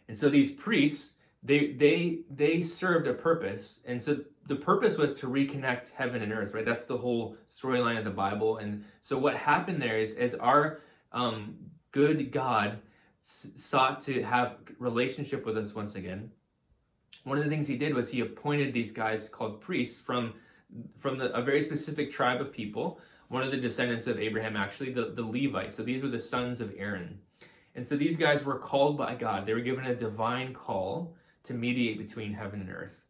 And 0.09 0.17
so 0.17 0.29
these 0.29 0.51
priests, 0.51 1.15
they 1.43 1.73
they 1.73 2.21
they 2.31 2.63
served 2.63 3.07
a 3.07 3.15
purpose. 3.15 3.81
And 3.87 4.03
so 4.03 4.19
the 4.47 4.57
purpose 4.57 4.97
was 4.97 5.19
to 5.21 5.27
reconnect 5.27 5.93
heaven 5.93 6.23
and 6.23 6.33
earth, 6.33 6.53
right? 6.55 6.65
That's 6.65 6.85
the 6.85 6.99
whole 6.99 7.37
storyline 7.49 7.99
of 7.99 8.05
the 8.05 8.11
Bible. 8.11 8.59
And 8.59 8.85
so 9.03 9.19
what 9.19 9.37
happened 9.37 9.81
there 9.83 9.99
is 9.99 10.15
as 10.15 10.35
our 10.35 10.83
um, 11.13 11.57
good 11.93 12.31
God 12.31 12.79
s- 13.23 13.51
sought 13.57 14.01
to 14.03 14.23
have 14.23 14.57
relationship 14.79 15.45
with 15.47 15.57
us 15.57 15.75
once 15.75 15.95
again, 15.95 16.31
one 17.26 17.38
of 17.38 17.45
the 17.45 17.50
things 17.50 17.66
he 17.66 17.76
did 17.76 17.92
was 17.92 18.09
he 18.09 18.21
appointed 18.21 18.73
these 18.73 18.92
guys 18.92 19.28
called 19.28 19.61
priests 19.61 20.00
from 20.00 20.35
from 20.97 21.18
the, 21.18 21.33
a 21.33 21.42
very 21.42 21.61
specific 21.61 22.11
tribe 22.11 22.40
of 22.40 22.52
people. 22.52 23.00
One 23.28 23.42
of 23.42 23.50
the 23.50 23.56
descendants 23.56 24.06
of 24.06 24.21
abraham 24.21 24.56
actually 24.56 24.92
the, 24.92 25.06
the 25.06 25.23
levites. 25.23 25.76
So 25.76 25.83
these 25.83 26.04
were 26.04 26.09
the 26.09 26.21
sons 26.21 26.61
of 26.61 26.73
aaron. 26.78 27.18
And 27.75 27.87
so 27.87 27.97
these 27.97 28.16
guys 28.16 28.45
were 28.45 28.61
called 28.61 28.97
by 28.97 29.16
god. 29.16 29.45
They 29.45 29.54
were 29.54 29.61
given 29.61 29.87
a 29.87 29.95
divine 29.97 30.54
call 30.54 31.16
to 31.45 31.52
mediate 31.52 31.99
between 31.99 32.33
heaven 32.33 32.61
and 32.61 32.71
earth. 32.71 33.02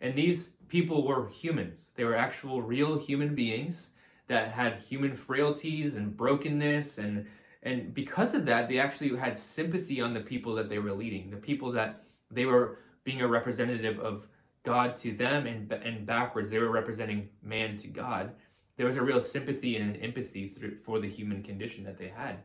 And 0.00 0.16
these 0.16 0.52
people 0.68 1.06
were 1.06 1.28
humans. 1.28 1.90
They 1.94 2.04
were 2.04 2.16
actual 2.16 2.62
real 2.62 2.98
human 2.98 3.34
beings 3.34 3.90
that 4.28 4.52
had 4.52 4.78
human 4.78 5.14
frailties 5.14 5.94
and 5.94 6.16
brokenness. 6.16 6.96
And 6.96 7.26
and 7.62 7.92
because 7.92 8.32
of 8.32 8.46
that 8.46 8.70
they 8.70 8.78
actually 8.78 9.14
had 9.14 9.38
sympathy 9.38 10.00
on 10.00 10.14
the 10.14 10.20
people 10.20 10.54
that 10.54 10.70
they 10.70 10.78
were 10.78 10.92
leading 10.92 11.30
the 11.30 11.36
people 11.36 11.72
that 11.72 12.04
they 12.30 12.46
were 12.46 12.78
being 13.08 13.22
a 13.22 13.26
representative 13.26 13.98
of 14.00 14.26
God 14.64 14.94
to 14.98 15.12
them 15.12 15.46
and, 15.46 15.72
and 15.72 16.04
backwards. 16.04 16.50
They 16.50 16.58
were 16.58 16.70
representing 16.70 17.30
man 17.42 17.78
to 17.78 17.86
God. 17.88 18.32
There 18.76 18.84
was 18.84 18.98
a 18.98 19.02
real 19.02 19.22
sympathy 19.22 19.76
and 19.76 19.96
an 19.96 20.02
empathy 20.02 20.46
through, 20.46 20.76
for 20.76 21.00
the 21.00 21.08
human 21.08 21.42
condition 21.42 21.84
that 21.84 21.96
they 21.96 22.08
had. 22.08 22.40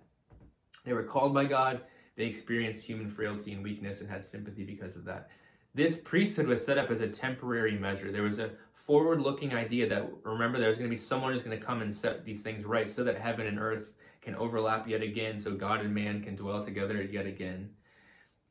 They 0.85 0.93
were 0.93 1.03
called 1.03 1.33
by 1.33 1.43
God. 1.43 1.81
They 2.15 2.23
experienced 2.23 2.85
human 2.85 3.09
frailty 3.09 3.51
and 3.51 3.61
weakness 3.61 3.99
and 3.99 4.09
had 4.09 4.25
sympathy 4.25 4.63
because 4.63 4.95
of 4.95 5.03
that. 5.03 5.29
This 5.75 5.99
priesthood 5.99 6.47
was 6.47 6.65
set 6.65 6.77
up 6.77 6.89
as 6.89 7.01
a 7.01 7.09
temporary 7.09 7.77
measure. 7.77 8.09
There 8.09 8.23
was 8.23 8.39
a 8.39 8.51
forward 8.73 9.19
looking 9.19 9.53
idea 9.53 9.89
that 9.89 10.09
remember 10.23 10.61
there's 10.61 10.77
going 10.77 10.89
to 10.89 10.95
be 10.95 11.01
someone 11.01 11.33
who's 11.33 11.43
going 11.43 11.59
to 11.59 11.65
come 11.65 11.81
and 11.81 11.93
set 11.93 12.23
these 12.23 12.41
things 12.41 12.63
right 12.63 12.89
so 12.89 13.03
that 13.03 13.17
heaven 13.17 13.47
and 13.47 13.59
earth 13.59 13.95
can 14.21 14.33
overlap 14.35 14.87
yet 14.87 15.01
again, 15.01 15.41
so 15.41 15.51
God 15.55 15.81
and 15.81 15.93
man 15.93 16.23
can 16.23 16.37
dwell 16.37 16.63
together 16.63 17.01
yet 17.01 17.25
again. 17.25 17.71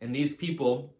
And 0.02 0.14
these 0.14 0.36
people 0.36 0.92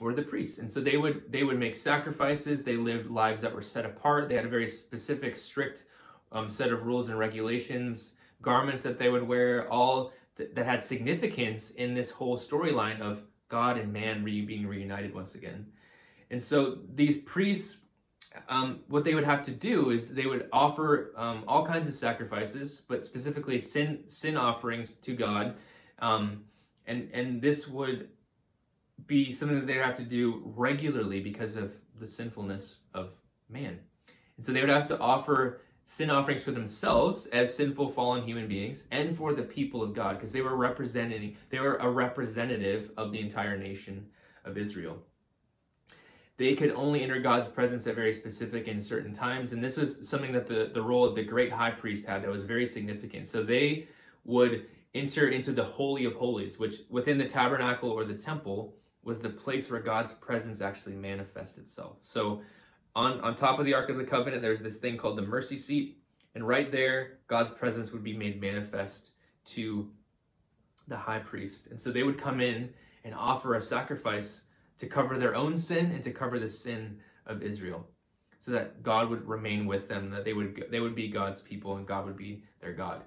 were 0.00 0.14
the 0.14 0.22
priests. 0.22 0.58
And 0.58 0.70
so 0.70 0.80
they 0.80 0.96
would 0.96 1.30
they 1.30 1.44
would 1.44 1.58
make 1.58 1.74
sacrifices, 1.74 2.62
they 2.62 2.76
lived 2.76 3.10
lives 3.10 3.42
that 3.42 3.54
were 3.54 3.62
set 3.62 3.84
apart, 3.84 4.28
they 4.28 4.36
had 4.36 4.44
a 4.44 4.48
very 4.48 4.68
specific, 4.68 5.36
strict 5.36 5.84
um, 6.32 6.50
set 6.50 6.72
of 6.72 6.84
rules 6.84 7.08
and 7.08 7.18
regulations, 7.18 8.14
garments 8.40 8.82
that 8.82 8.98
they 8.98 9.08
would 9.08 9.26
wear, 9.26 9.68
all 9.70 10.12
th- 10.36 10.50
that 10.54 10.66
had 10.66 10.82
significance 10.82 11.70
in 11.70 11.94
this 11.94 12.10
whole 12.10 12.38
storyline 12.38 13.00
of 13.00 13.22
God 13.48 13.78
and 13.78 13.92
man 13.92 14.24
re- 14.24 14.40
being 14.40 14.66
reunited 14.66 15.14
once 15.14 15.34
again. 15.34 15.66
And 16.30 16.42
so 16.42 16.78
these 16.94 17.18
priests, 17.18 17.80
um, 18.48 18.80
what 18.88 19.04
they 19.04 19.14
would 19.14 19.24
have 19.24 19.44
to 19.44 19.50
do 19.50 19.90
is 19.90 20.08
they 20.08 20.24
would 20.24 20.48
offer 20.52 21.12
um, 21.16 21.44
all 21.46 21.66
kinds 21.66 21.86
of 21.86 21.94
sacrifices, 21.94 22.82
but 22.88 23.06
specifically 23.06 23.58
sin 23.58 24.04
sin 24.06 24.36
offerings 24.38 24.96
to 24.96 25.14
God, 25.14 25.56
um, 25.98 26.44
and 26.86 27.10
and 27.12 27.42
this 27.42 27.68
would 27.68 28.08
be 29.06 29.32
something 29.32 29.58
that 29.58 29.66
they 29.66 29.76
would 29.76 29.84
have 29.84 29.96
to 29.96 30.04
do 30.04 30.42
regularly 30.56 31.20
because 31.20 31.56
of 31.56 31.72
the 31.98 32.06
sinfulness 32.06 32.78
of 32.94 33.10
man. 33.48 33.78
And 34.36 34.44
so 34.44 34.52
they 34.52 34.60
would 34.60 34.70
have 34.70 34.88
to 34.88 34.98
offer 34.98 35.60
sin 35.84 36.10
offerings 36.10 36.42
for 36.42 36.52
themselves 36.52 37.26
as 37.26 37.54
sinful 37.54 37.90
fallen 37.90 38.24
human 38.24 38.48
beings 38.48 38.84
and 38.90 39.16
for 39.16 39.34
the 39.34 39.42
people 39.42 39.82
of 39.82 39.94
God 39.94 40.16
because 40.16 40.32
they 40.32 40.40
were 40.40 40.56
representing 40.56 41.36
they 41.50 41.58
were 41.58 41.76
a 41.76 41.90
representative 41.90 42.90
of 42.96 43.12
the 43.12 43.20
entire 43.20 43.58
nation 43.58 44.06
of 44.44 44.56
Israel. 44.56 44.98
They 46.38 46.54
could 46.54 46.72
only 46.72 47.02
enter 47.02 47.20
God's 47.20 47.46
presence 47.48 47.86
at 47.86 47.94
very 47.94 48.14
specific 48.14 48.68
and 48.68 48.82
certain 48.82 49.12
times 49.12 49.52
and 49.52 49.62
this 49.62 49.76
was 49.76 50.08
something 50.08 50.32
that 50.32 50.46
the, 50.46 50.70
the 50.72 50.82
role 50.82 51.04
of 51.04 51.14
the 51.14 51.24
great 51.24 51.52
high 51.52 51.70
priest 51.70 52.06
had 52.06 52.22
that 52.22 52.30
was 52.30 52.44
very 52.44 52.66
significant. 52.66 53.28
So 53.28 53.42
they 53.42 53.88
would 54.24 54.66
enter 54.94 55.28
into 55.28 55.52
the 55.52 55.64
holy 55.64 56.04
of 56.04 56.14
holies 56.14 56.58
which 56.58 56.82
within 56.90 57.18
the 57.18 57.28
tabernacle 57.28 57.90
or 57.90 58.04
the 58.04 58.14
temple 58.14 58.76
was 59.04 59.20
the 59.20 59.30
place 59.30 59.70
where 59.70 59.80
God's 59.80 60.12
presence 60.12 60.60
actually 60.60 60.94
manifested 60.94 61.64
itself. 61.64 61.96
So 62.02 62.42
on, 62.94 63.20
on 63.20 63.36
top 63.36 63.58
of 63.58 63.64
the 63.64 63.74
Ark 63.74 63.90
of 63.90 63.96
the 63.96 64.04
Covenant, 64.04 64.42
there's 64.42 64.60
this 64.60 64.76
thing 64.76 64.96
called 64.96 65.18
the 65.18 65.22
mercy 65.22 65.58
seat. 65.58 65.98
And 66.34 66.46
right 66.46 66.70
there, 66.70 67.18
God's 67.26 67.50
presence 67.50 67.92
would 67.92 68.04
be 68.04 68.16
made 68.16 68.40
manifest 68.40 69.10
to 69.46 69.90
the 70.88 70.96
high 70.96 71.18
priest. 71.18 71.66
And 71.68 71.80
so 71.80 71.90
they 71.90 72.02
would 72.02 72.18
come 72.18 72.40
in 72.40 72.70
and 73.04 73.14
offer 73.14 73.54
a 73.54 73.62
sacrifice 73.62 74.42
to 74.78 74.86
cover 74.86 75.18
their 75.18 75.34
own 75.34 75.58
sin 75.58 75.90
and 75.90 76.02
to 76.04 76.10
cover 76.10 76.38
the 76.38 76.48
sin 76.48 76.98
of 77.26 77.42
Israel. 77.42 77.86
So 78.40 78.50
that 78.52 78.82
God 78.82 79.08
would 79.10 79.28
remain 79.28 79.66
with 79.66 79.88
them, 79.88 80.10
that 80.10 80.24
they 80.24 80.32
would 80.32 80.64
they 80.70 80.80
would 80.80 80.96
be 80.96 81.08
God's 81.08 81.40
people 81.40 81.76
and 81.76 81.86
God 81.86 82.06
would 82.06 82.16
be 82.16 82.42
their 82.60 82.72
God. 82.72 83.02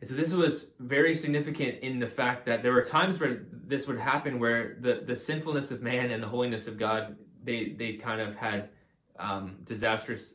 And 0.00 0.08
so 0.08 0.14
this 0.14 0.32
was 0.32 0.74
very 0.78 1.14
significant 1.14 1.80
in 1.80 1.98
the 1.98 2.06
fact 2.06 2.46
that 2.46 2.62
there 2.62 2.72
were 2.72 2.84
times 2.84 3.18
where 3.18 3.46
this 3.50 3.86
would 3.88 3.98
happen 3.98 4.38
where 4.38 4.76
the, 4.80 5.02
the 5.06 5.16
sinfulness 5.16 5.70
of 5.70 5.82
man 5.82 6.10
and 6.10 6.22
the 6.22 6.28
holiness 6.28 6.66
of 6.66 6.78
God 6.78 7.16
they 7.42 7.74
they 7.78 7.94
kind 7.94 8.20
of 8.20 8.36
had 8.36 8.68
um, 9.18 9.56
disastrous 9.64 10.34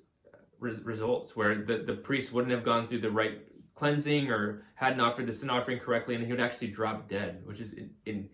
results 0.60 1.36
where 1.36 1.64
the, 1.64 1.84
the 1.86 1.94
priest 1.94 2.32
wouldn't 2.32 2.54
have 2.54 2.64
gone 2.64 2.88
through 2.88 3.02
the 3.02 3.10
right 3.10 3.42
cleansing 3.76 4.30
or 4.30 4.66
hadn't 4.76 5.00
offered 5.00 5.28
the 5.28 5.34
sin 5.34 5.50
offering 5.50 5.80
correctly 5.80 6.16
and 6.16 6.24
he 6.24 6.32
would 6.32 6.42
actually 6.42 6.68
drop 6.68 7.10
dead 7.10 7.42
which 7.46 7.60
is 7.60 7.74
in, 7.74 7.90
in 8.06 8.30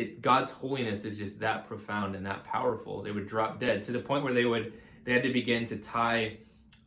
it 0.00 0.22
God's 0.22 0.50
holiness 0.50 1.04
is 1.04 1.18
just 1.18 1.40
that 1.40 1.66
profound 1.66 2.14
and 2.14 2.24
that 2.26 2.44
powerful. 2.44 3.02
They 3.02 3.10
would 3.10 3.28
drop 3.28 3.60
dead 3.60 3.82
to 3.84 3.92
the 3.92 4.00
point 4.00 4.24
where 4.24 4.32
they 4.32 4.44
would 4.44 4.72
they 5.04 5.12
had 5.12 5.22
to 5.22 5.32
begin 5.32 5.66
to 5.68 5.76
tie 5.76 6.38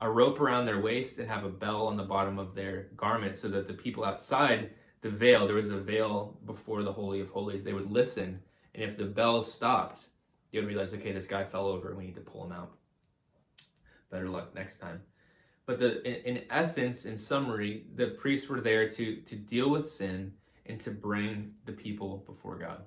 a 0.01 0.09
rope 0.09 0.39
around 0.39 0.65
their 0.65 0.81
waist 0.81 1.19
and 1.19 1.29
have 1.29 1.43
a 1.43 1.49
bell 1.49 1.87
on 1.87 1.97
the 1.97 2.03
bottom 2.03 2.39
of 2.39 2.55
their 2.55 2.87
garment 2.97 3.35
so 3.35 3.47
that 3.47 3.67
the 3.67 3.73
people 3.73 4.03
outside 4.03 4.71
the 5.01 5.09
veil 5.09 5.45
there 5.45 5.55
was 5.55 5.69
a 5.69 5.79
veil 5.79 6.37
before 6.45 6.83
the 6.83 6.93
holy 6.93 7.19
of 7.19 7.29
holies 7.29 7.63
they 7.63 7.73
would 7.73 7.91
listen 7.91 8.39
and 8.73 8.83
if 8.83 8.97
the 8.97 9.05
bell 9.05 9.43
stopped 9.43 10.05
they 10.53 10.59
would 10.59 10.67
realize, 10.67 10.93
okay, 10.93 11.11
this 11.11 11.25
guy 11.25 11.43
fell 11.43 11.65
over 11.65 11.89
and 11.89 11.97
we 11.97 12.05
need 12.05 12.15
to 12.15 12.21
pull 12.21 12.45
him 12.45 12.51
out. 12.51 12.71
Better 14.11 14.29
luck 14.29 14.53
next 14.53 14.77
time. 14.77 15.01
But 15.65 15.79
the 15.79 16.03
in, 16.07 16.37
in 16.37 16.43
essence, 16.51 17.05
in 17.05 17.17
summary, 17.17 17.85
the 17.95 18.07
priests 18.07 18.47
were 18.47 18.61
there 18.61 18.87
to 18.89 19.15
to 19.17 19.35
deal 19.35 19.69
with 19.69 19.89
sin 19.89 20.33
and 20.67 20.79
to 20.81 20.91
bring 20.91 21.53
the 21.65 21.71
people 21.71 22.23
before 22.27 22.55
God. 22.57 22.83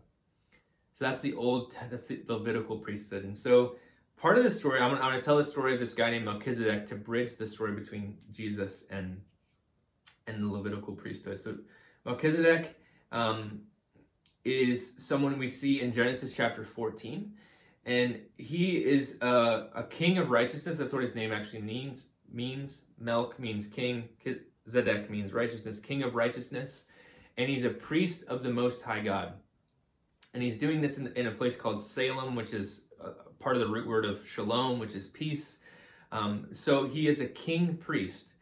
So 0.95 1.05
that's 1.05 1.21
the 1.21 1.35
old, 1.35 1.75
that's 1.91 2.07
the 2.07 2.23
Levitical 2.27 2.79
priesthood. 2.79 3.25
And 3.25 3.37
so 3.37 3.77
part 4.17 4.39
of 4.39 4.45
the 4.45 4.51
story, 4.51 4.81
I'm, 4.81 4.97
going 4.97 5.13
to 5.13 5.23
tell 5.23 5.37
the 5.37 5.45
story 5.45 5.75
of 5.75 5.81
this 5.81 5.95
guy 5.95 6.11
named 6.11 6.25
Melchizedek 6.25 6.87
to 6.89 6.95
bridge 6.95 7.37
the 7.37 7.47
story 7.47 7.73
between 7.73 8.19
Jesus 8.33 8.85
and 8.91 9.21
and 10.29 10.43
the 10.43 10.49
Levitical 10.49 10.95
priesthood. 10.95 11.41
So 11.41 11.57
Melchizedek 12.05 12.75
um, 13.13 13.61
is 14.45 14.95
someone 14.99 15.39
we 15.39 15.49
see 15.49 15.81
in 15.81 15.93
Genesis 15.93 16.33
chapter 16.33 16.65
14 16.65 17.33
and 17.87 18.19
he 18.37 18.79
is 18.79 19.17
a, 19.23 19.69
a 19.75 19.85
king 19.85 20.19
of 20.19 20.31
righteousness. 20.31 20.77
That's 20.77 20.93
what 20.93 21.03
his 21.03 21.15
name 21.15 21.33
actually 21.33 21.63
means. 21.63 22.07
Means 22.31 22.83
Melch 23.03 23.39
means 23.39 23.69
king. 23.69 24.09
Zedek 24.69 25.09
means 25.09 25.33
righteousness. 25.33 25.79
King 25.79 26.03
of 26.03 26.17
righteousness, 26.17 26.87
and 27.39 27.49
he's 27.49 27.65
a 27.65 27.71
priest 27.71 28.25
of 28.25 28.43
the 28.43 28.51
Most 28.51 28.83
High 28.83 28.99
God. 28.99 29.35
And 30.35 30.43
he's 30.43 30.59
doing 30.59 30.81
this 30.81 30.99
in, 30.99 31.13
in 31.15 31.29
a 31.29 31.31
place 31.31 31.57
called 31.57 31.81
Salem, 31.81 32.35
which 32.35 32.53
is 32.53 32.83
part 33.47 33.57
of 33.57 33.63
the 33.63 33.73
root 33.73 33.87
word 33.87 34.05
of 34.05 34.29
shalom, 34.29 34.81
which 34.81 34.97
is 34.97 35.07
peace. 35.07 35.59
Um, 36.11 36.49
so 36.51 36.89
he 36.89 37.07
is 37.07 37.21
a 37.21 37.27
king 37.27 37.77
priest. 37.77 38.33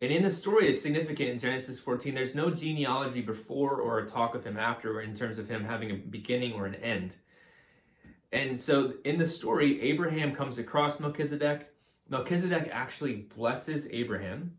And 0.00 0.12
in 0.12 0.22
the 0.22 0.30
story, 0.30 0.72
it's 0.72 0.80
significant 0.80 1.30
in 1.30 1.40
Genesis 1.40 1.80
14. 1.80 2.14
There's 2.14 2.36
no 2.36 2.48
genealogy 2.48 3.22
before 3.22 3.80
or 3.80 3.98
a 3.98 4.06
talk 4.06 4.36
of 4.36 4.44
him 4.44 4.56
after 4.56 5.00
in 5.00 5.16
terms 5.16 5.40
of 5.40 5.48
him 5.48 5.64
having 5.64 5.90
a 5.90 5.94
beginning 5.94 6.52
or 6.52 6.66
an 6.66 6.76
end. 6.76 7.16
And 8.30 8.60
so 8.60 8.92
in 9.04 9.18
the 9.18 9.26
story, 9.26 9.82
Abraham 9.82 10.32
comes 10.32 10.58
across 10.58 11.00
Melchizedek. 11.00 11.66
Melchizedek 12.08 12.68
actually 12.70 13.26
blesses 13.34 13.88
Abraham. 13.90 14.52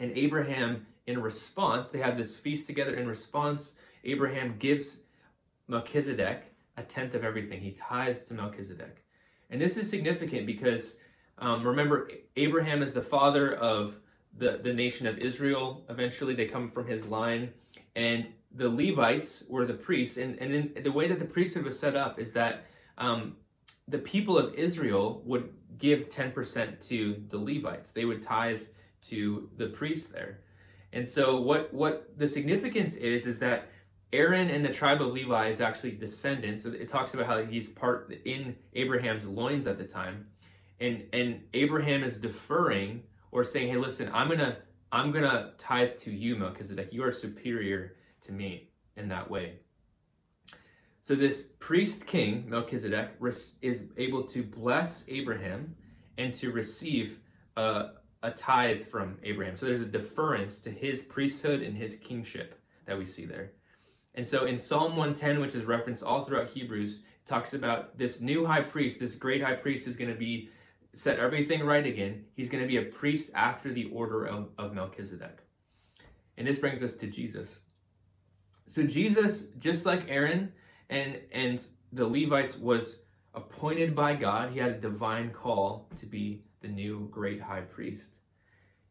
And 0.00 0.16
Abraham, 0.16 0.86
in 1.06 1.20
response, 1.20 1.88
they 1.88 1.98
have 1.98 2.16
this 2.16 2.34
feast 2.34 2.66
together. 2.66 2.94
In 2.94 3.06
response, 3.06 3.74
Abraham 4.04 4.56
gives 4.58 5.00
Melchizedek 5.68 6.44
a 6.78 6.82
tenth 6.82 7.14
of 7.14 7.24
everything. 7.24 7.60
He 7.60 7.72
tithes 7.72 8.24
to 8.24 8.34
Melchizedek. 8.34 9.01
And 9.52 9.60
this 9.60 9.76
is 9.76 9.88
significant 9.88 10.46
because 10.46 10.96
um, 11.38 11.66
remember, 11.66 12.10
Abraham 12.36 12.82
is 12.82 12.94
the 12.94 13.02
father 13.02 13.54
of 13.54 13.96
the, 14.38 14.60
the 14.62 14.72
nation 14.72 15.06
of 15.06 15.18
Israel. 15.18 15.84
Eventually, 15.90 16.34
they 16.34 16.46
come 16.46 16.70
from 16.70 16.86
his 16.86 17.06
line. 17.06 17.52
And 17.94 18.28
the 18.54 18.68
Levites 18.68 19.44
were 19.48 19.66
the 19.66 19.74
priests. 19.74 20.16
And, 20.16 20.38
and 20.38 20.54
in, 20.54 20.82
the 20.82 20.90
way 20.90 21.06
that 21.06 21.18
the 21.18 21.26
priesthood 21.26 21.64
was 21.64 21.78
set 21.78 21.94
up 21.94 22.18
is 22.18 22.32
that 22.32 22.64
um, 22.96 23.36
the 23.86 23.98
people 23.98 24.38
of 24.38 24.54
Israel 24.54 25.20
would 25.26 25.52
give 25.78 26.08
10% 26.08 26.86
to 26.88 27.22
the 27.28 27.38
Levites. 27.38 27.90
They 27.90 28.06
would 28.06 28.22
tithe 28.22 28.62
to 29.08 29.50
the 29.58 29.66
priests 29.66 30.10
there. 30.10 30.38
And 30.94 31.06
so 31.06 31.40
what, 31.40 31.74
what 31.74 32.16
the 32.16 32.28
significance 32.28 32.94
is, 32.94 33.26
is 33.26 33.38
that 33.40 33.68
Aaron 34.12 34.50
and 34.50 34.64
the 34.64 34.72
tribe 34.72 35.00
of 35.00 35.12
Levi 35.12 35.48
is 35.48 35.60
actually 35.60 35.92
descendants. 35.92 36.66
It 36.66 36.90
talks 36.90 37.14
about 37.14 37.26
how 37.26 37.42
he's 37.42 37.68
part 37.68 38.12
in 38.24 38.56
Abraham's 38.74 39.24
loins 39.24 39.66
at 39.66 39.78
the 39.78 39.84
time. 39.84 40.26
And, 40.80 41.04
and 41.12 41.42
Abraham 41.54 42.02
is 42.02 42.16
deferring 42.18 43.04
or 43.30 43.44
saying, 43.44 43.68
hey, 43.68 43.76
listen, 43.76 44.10
I'm 44.12 44.28
going 44.28 44.40
to 44.40 44.56
I'm 44.92 45.10
going 45.10 45.24
to 45.24 45.52
tithe 45.56 45.96
to 46.00 46.10
you, 46.10 46.36
Melchizedek. 46.36 46.92
You 46.92 47.02
are 47.04 47.12
superior 47.12 47.96
to 48.26 48.32
me 48.32 48.68
in 48.94 49.08
that 49.08 49.30
way. 49.30 49.60
So 51.02 51.14
this 51.14 51.48
priest 51.58 52.06
king, 52.06 52.44
Melchizedek, 52.48 53.12
is 53.62 53.88
able 53.96 54.24
to 54.24 54.42
bless 54.42 55.04
Abraham 55.08 55.76
and 56.18 56.34
to 56.34 56.52
receive 56.52 57.20
a, 57.56 57.92
a 58.22 58.30
tithe 58.32 58.82
from 58.82 59.18
Abraham. 59.24 59.56
So 59.56 59.64
there's 59.64 59.80
a 59.80 59.86
deference 59.86 60.60
to 60.60 60.70
his 60.70 61.00
priesthood 61.00 61.62
and 61.62 61.74
his 61.74 61.96
kingship 61.96 62.60
that 62.84 62.98
we 62.98 63.06
see 63.06 63.24
there. 63.24 63.52
And 64.14 64.26
so 64.26 64.44
in 64.44 64.58
Psalm 64.58 64.96
110, 64.96 65.40
which 65.40 65.54
is 65.54 65.64
referenced 65.64 66.02
all 66.02 66.24
throughout 66.24 66.50
Hebrews, 66.50 67.02
talks 67.26 67.54
about 67.54 67.98
this 67.98 68.20
new 68.20 68.46
high 68.46 68.62
priest, 68.62 69.00
this 69.00 69.14
great 69.14 69.42
high 69.42 69.54
priest 69.54 69.86
is 69.86 69.96
going 69.96 70.10
to 70.10 70.18
be 70.18 70.50
set 70.94 71.18
everything 71.18 71.64
right 71.64 71.86
again. 71.86 72.24
He's 72.34 72.50
going 72.50 72.62
to 72.62 72.68
be 72.68 72.76
a 72.76 72.82
priest 72.82 73.30
after 73.34 73.72
the 73.72 73.86
order 73.86 74.24
of, 74.24 74.48
of 74.58 74.74
Melchizedek. 74.74 75.38
And 76.36 76.46
this 76.46 76.58
brings 76.58 76.82
us 76.82 76.94
to 76.94 77.06
Jesus. 77.06 77.58
So 78.66 78.82
Jesus, 78.84 79.46
just 79.58 79.86
like 79.86 80.04
Aaron, 80.08 80.52
and 80.88 81.18
and 81.32 81.62
the 81.92 82.06
Levites 82.06 82.56
was 82.56 83.00
appointed 83.34 83.94
by 83.94 84.14
God. 84.14 84.52
He 84.52 84.58
had 84.58 84.70
a 84.72 84.80
divine 84.80 85.30
call 85.30 85.90
to 86.00 86.06
be 86.06 86.44
the 86.60 86.68
new 86.68 87.08
great 87.10 87.40
high 87.40 87.62
priest. 87.62 88.04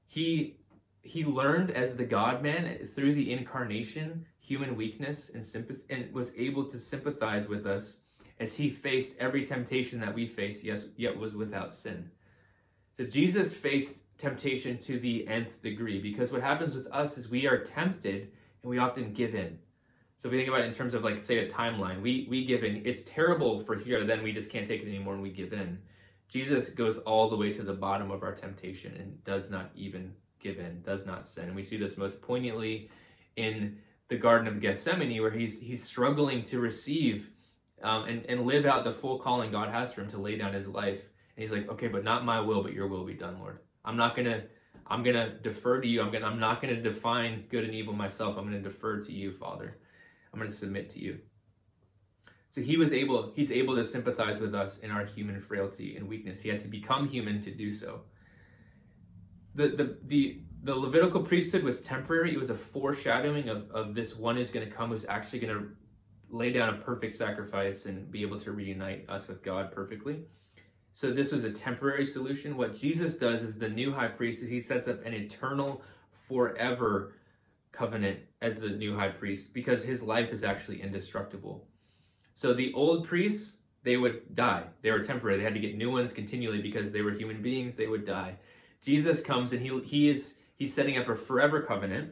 He 0.07 0.57
he 1.01 1.25
learned 1.25 1.71
as 1.71 1.95
the 1.95 2.05
God 2.05 2.43
man 2.43 2.87
through 2.93 3.15
the 3.15 3.31
incarnation, 3.31 4.27
human 4.51 4.75
weakness 4.75 5.31
and 5.33 5.45
sympathy, 5.45 5.79
and 5.89 6.13
was 6.13 6.33
able 6.37 6.65
to 6.65 6.77
sympathize 6.77 7.47
with 7.47 7.65
us 7.65 8.01
as 8.37 8.57
he 8.57 8.69
faced 8.69 9.17
every 9.17 9.45
temptation 9.45 10.01
that 10.01 10.13
we 10.13 10.27
face, 10.27 10.61
yes, 10.61 10.87
yet 10.97 11.17
was 11.17 11.33
without 11.33 11.73
sin. 11.73 12.11
So 12.97 13.05
Jesus 13.05 13.53
faced 13.53 13.99
temptation 14.17 14.77
to 14.79 14.99
the 14.99 15.25
nth 15.25 15.63
degree 15.63 16.01
because 16.01 16.33
what 16.33 16.41
happens 16.41 16.75
with 16.75 16.85
us 16.87 17.17
is 17.17 17.29
we 17.29 17.47
are 17.47 17.63
tempted 17.63 18.33
and 18.61 18.69
we 18.69 18.77
often 18.77 19.13
give 19.13 19.35
in. 19.35 19.57
So 20.21 20.27
if 20.27 20.33
we 20.33 20.39
think 20.39 20.49
about 20.49 20.61
it 20.61 20.65
in 20.65 20.73
terms 20.73 20.93
of 20.95 21.01
like 21.01 21.23
say 21.23 21.37
a 21.37 21.49
timeline, 21.49 22.01
we 22.01 22.27
we 22.29 22.43
give 22.43 22.65
in. 22.65 22.81
It's 22.85 23.03
terrible 23.03 23.63
for 23.63 23.75
here, 23.77 24.03
then 24.03 24.21
we 24.21 24.33
just 24.33 24.49
can't 24.51 24.67
take 24.67 24.81
it 24.81 24.87
anymore 24.89 25.13
and 25.13 25.23
we 25.23 25.31
give 25.31 25.53
in. 25.53 25.79
Jesus 26.27 26.71
goes 26.71 26.97
all 26.97 27.29
the 27.29 27.37
way 27.37 27.53
to 27.53 27.63
the 27.63 27.73
bottom 27.73 28.11
of 28.11 28.21
our 28.21 28.35
temptation 28.35 28.93
and 28.99 29.23
does 29.23 29.49
not 29.49 29.71
even 29.75 30.13
give 30.41 30.59
in, 30.59 30.81
does 30.81 31.05
not 31.05 31.29
sin. 31.29 31.45
And 31.45 31.55
we 31.55 31.63
see 31.63 31.77
this 31.77 31.95
most 31.95 32.21
poignantly 32.21 32.89
in 33.37 33.77
the 34.11 34.17
Garden 34.17 34.45
of 34.45 34.59
Gethsemane, 34.59 35.21
where 35.21 35.31
he's 35.31 35.61
he's 35.61 35.85
struggling 35.85 36.43
to 36.43 36.59
receive 36.59 37.29
um, 37.81 38.03
and 38.03 38.25
and 38.27 38.45
live 38.45 38.65
out 38.65 38.83
the 38.83 38.93
full 38.93 39.17
calling 39.17 39.51
God 39.51 39.69
has 39.69 39.93
for 39.93 40.01
him 40.01 40.09
to 40.11 40.17
lay 40.17 40.37
down 40.37 40.53
his 40.53 40.67
life. 40.67 40.99
And 41.35 41.43
he's 41.43 41.51
like, 41.51 41.69
okay, 41.69 41.87
but 41.87 42.03
not 42.03 42.25
my 42.25 42.41
will, 42.41 42.61
but 42.61 42.73
your 42.73 42.87
will 42.87 43.05
be 43.05 43.13
done, 43.13 43.39
Lord. 43.39 43.59
I'm 43.85 43.95
not 43.95 44.17
gonna 44.17 44.43
I'm 44.85 45.01
gonna 45.01 45.39
defer 45.41 45.79
to 45.79 45.87
you. 45.87 46.01
I'm 46.01 46.11
gonna 46.11 46.25
I'm 46.25 46.41
not 46.41 46.61
gonna 46.61 46.81
define 46.81 47.45
good 47.49 47.63
and 47.63 47.73
evil 47.73 47.93
myself. 47.93 48.37
I'm 48.37 48.43
gonna 48.43 48.59
defer 48.59 48.99
to 49.01 49.13
you, 49.13 49.31
Father. 49.31 49.77
I'm 50.33 50.39
gonna 50.39 50.51
submit 50.51 50.89
to 50.91 50.99
you. 50.99 51.19
So 52.49 52.59
he 52.59 52.75
was 52.75 52.91
able, 52.91 53.31
he's 53.33 53.49
able 53.49 53.77
to 53.77 53.85
sympathize 53.85 54.41
with 54.41 54.53
us 54.53 54.79
in 54.79 54.91
our 54.91 55.05
human 55.05 55.39
frailty 55.39 55.95
and 55.95 56.09
weakness. 56.09 56.41
He 56.41 56.49
had 56.49 56.59
to 56.59 56.67
become 56.67 57.07
human 57.07 57.39
to 57.43 57.51
do 57.51 57.73
so. 57.73 58.01
The 59.55 59.69
the 59.69 59.97
the 60.05 60.41
the 60.63 60.75
Levitical 60.75 61.23
priesthood 61.23 61.63
was 61.63 61.81
temporary. 61.81 62.33
It 62.33 62.39
was 62.39 62.49
a 62.49 62.55
foreshadowing 62.55 63.49
of, 63.49 63.69
of 63.71 63.95
this 63.95 64.15
one 64.15 64.35
who's 64.35 64.51
going 64.51 64.67
to 64.67 64.71
come 64.71 64.91
who's 64.91 65.05
actually 65.05 65.39
going 65.39 65.57
to 65.57 65.69
lay 66.29 66.51
down 66.51 66.69
a 66.69 66.77
perfect 66.77 67.15
sacrifice 67.15 67.85
and 67.85 68.11
be 68.11 68.21
able 68.21 68.39
to 68.39 68.51
reunite 68.51 69.09
us 69.09 69.27
with 69.27 69.43
God 69.43 69.71
perfectly. 69.71 70.23
So 70.93 71.11
this 71.11 71.31
was 71.31 71.43
a 71.43 71.51
temporary 71.51 72.05
solution. 72.05 72.57
What 72.57 72.79
Jesus 72.79 73.17
does 73.17 73.41
is 73.41 73.57
the 73.57 73.69
new 73.69 73.91
high 73.91 74.09
priest, 74.09 74.43
he 74.43 74.61
sets 74.61 74.87
up 74.87 75.05
an 75.05 75.13
eternal, 75.13 75.81
forever 76.27 77.13
covenant 77.71 78.19
as 78.41 78.59
the 78.59 78.69
new 78.69 78.95
high 78.95 79.09
priest 79.09 79.53
because 79.53 79.83
his 79.83 80.01
life 80.01 80.29
is 80.31 80.43
actually 80.43 80.81
indestructible. 80.81 81.67
So 82.35 82.53
the 82.53 82.71
old 82.73 83.07
priests, 83.07 83.57
they 83.83 83.97
would 83.97 84.35
die. 84.35 84.65
They 84.81 84.91
were 84.91 85.03
temporary. 85.03 85.37
They 85.37 85.43
had 85.43 85.53
to 85.55 85.59
get 85.59 85.75
new 85.75 85.91
ones 85.91 86.13
continually 86.13 86.61
because 86.61 86.91
they 86.91 87.01
were 87.01 87.11
human 87.11 87.41
beings. 87.41 87.75
They 87.75 87.87
would 87.87 88.05
die. 88.05 88.35
Jesus 88.81 89.21
comes 89.21 89.53
and 89.53 89.61
he, 89.61 89.79
he 89.81 90.09
is 90.09 90.35
he's 90.61 90.75
setting 90.75 90.95
up 90.95 91.09
a 91.09 91.15
forever 91.15 91.63
covenant 91.63 92.11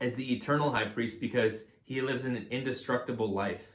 as 0.00 0.14
the 0.14 0.32
eternal 0.32 0.70
high 0.70 0.84
priest 0.84 1.20
because 1.20 1.64
he 1.82 2.00
lives 2.00 2.24
in 2.24 2.36
an 2.36 2.46
indestructible 2.48 3.34
life. 3.34 3.72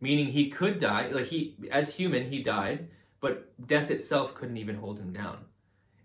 Meaning 0.00 0.28
he 0.28 0.48
could 0.48 0.80
die 0.80 1.10
like 1.12 1.26
he 1.26 1.54
as 1.70 1.94
human 1.94 2.30
he 2.30 2.42
died 2.42 2.88
but 3.20 3.52
death 3.66 3.90
itself 3.90 4.34
couldn't 4.34 4.56
even 4.56 4.76
hold 4.76 4.98
him 4.98 5.12
down. 5.12 5.44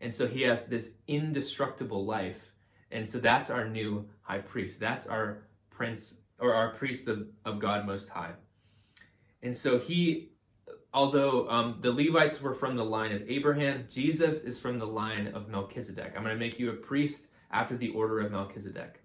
And 0.01 0.13
so 0.13 0.27
he 0.27 0.41
has 0.41 0.65
this 0.65 0.96
indestructible 1.08 2.05
life. 2.05 2.41
And 2.91 3.10
so 3.10 3.19
that's 3.19 3.50
our 3.50 3.69
new 3.69 4.10
high 4.22 4.39
priest. 4.39 4.81
That's 4.81 5.08
our 5.08 5.43
prince 5.69 6.15
or 6.39 6.53
our 6.53 6.74
priest 6.74 7.08
of, 7.08 7.25
of 7.46 7.60
god 7.60 7.86
most 7.86 8.10
high. 8.10 8.34
And 9.41 9.55
so 9.55 9.79
he 9.79 10.28
although 10.93 11.50
um, 11.50 11.77
the 11.81 11.91
Levites 11.91 12.41
were 12.41 12.53
from 12.53 12.75
the 12.75 12.86
line 12.86 13.12
of 13.12 13.29
Abraham, 13.29 13.88
Jesus 13.91 14.43
is 14.43 14.58
from 14.58 14.79
the 14.79 14.88
line 14.88 15.27
of 15.27 15.50
Melchizedek. 15.50 16.13
I'm 16.15 16.24
going 16.24 16.36
to 16.36 16.39
make 16.39 16.60
you 16.60 16.69
a 16.69 16.74
priest 16.74 17.27
after 17.51 17.77
the 17.77 17.89
order 17.89 18.19
of 18.19 18.31
Melchizedek. 18.31 19.01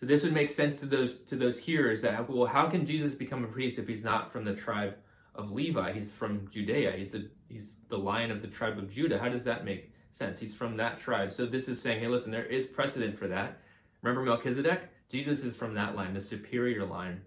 So 0.00 0.06
this 0.06 0.22
would 0.22 0.32
make 0.32 0.50
sense 0.50 0.78
to 0.80 0.86
those 0.86 1.18
to 1.22 1.36
those 1.36 1.58
hearers 1.58 2.02
that 2.02 2.28
well, 2.30 2.46
how 2.46 2.68
can 2.68 2.86
Jesus 2.86 3.14
become 3.14 3.42
a 3.44 3.48
priest 3.48 3.78
if 3.78 3.88
he's 3.88 4.04
not 4.04 4.32
from 4.32 4.44
the 4.44 4.54
tribe 4.54 4.94
of 5.34 5.50
Levi? 5.50 5.92
He's 5.92 6.12
from 6.12 6.48
Judea. 6.50 6.92
He's 6.92 7.12
the 7.12 7.28
he's 7.48 7.74
the 7.88 7.98
lion 7.98 8.30
of 8.30 8.40
the 8.40 8.48
tribe 8.48 8.78
of 8.78 8.92
Judah. 8.92 9.18
How 9.18 9.28
does 9.28 9.44
that 9.44 9.64
make 9.64 9.92
sense? 10.12 10.38
He's 10.38 10.54
from 10.54 10.76
that 10.76 11.00
tribe. 11.00 11.32
So 11.32 11.46
this 11.46 11.68
is 11.68 11.82
saying, 11.82 12.00
hey, 12.00 12.06
listen, 12.06 12.30
there 12.30 12.44
is 12.44 12.66
precedent 12.66 13.18
for 13.18 13.26
that. 13.28 13.60
Remember 14.02 14.22
Melchizedek? 14.24 14.82
Jesus 15.10 15.42
is 15.42 15.56
from 15.56 15.74
that 15.74 15.96
line, 15.96 16.14
the 16.14 16.20
superior 16.20 16.84
line, 16.84 17.22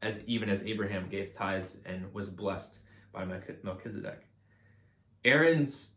as 0.00 0.22
even 0.26 0.48
as 0.48 0.64
Abraham 0.64 1.08
gave 1.10 1.34
tithes 1.34 1.78
and 1.84 2.12
was 2.14 2.30
blessed 2.30 2.78
by 3.14 3.24
Melchizedek. 3.62 4.26
Aaron's 5.24 5.94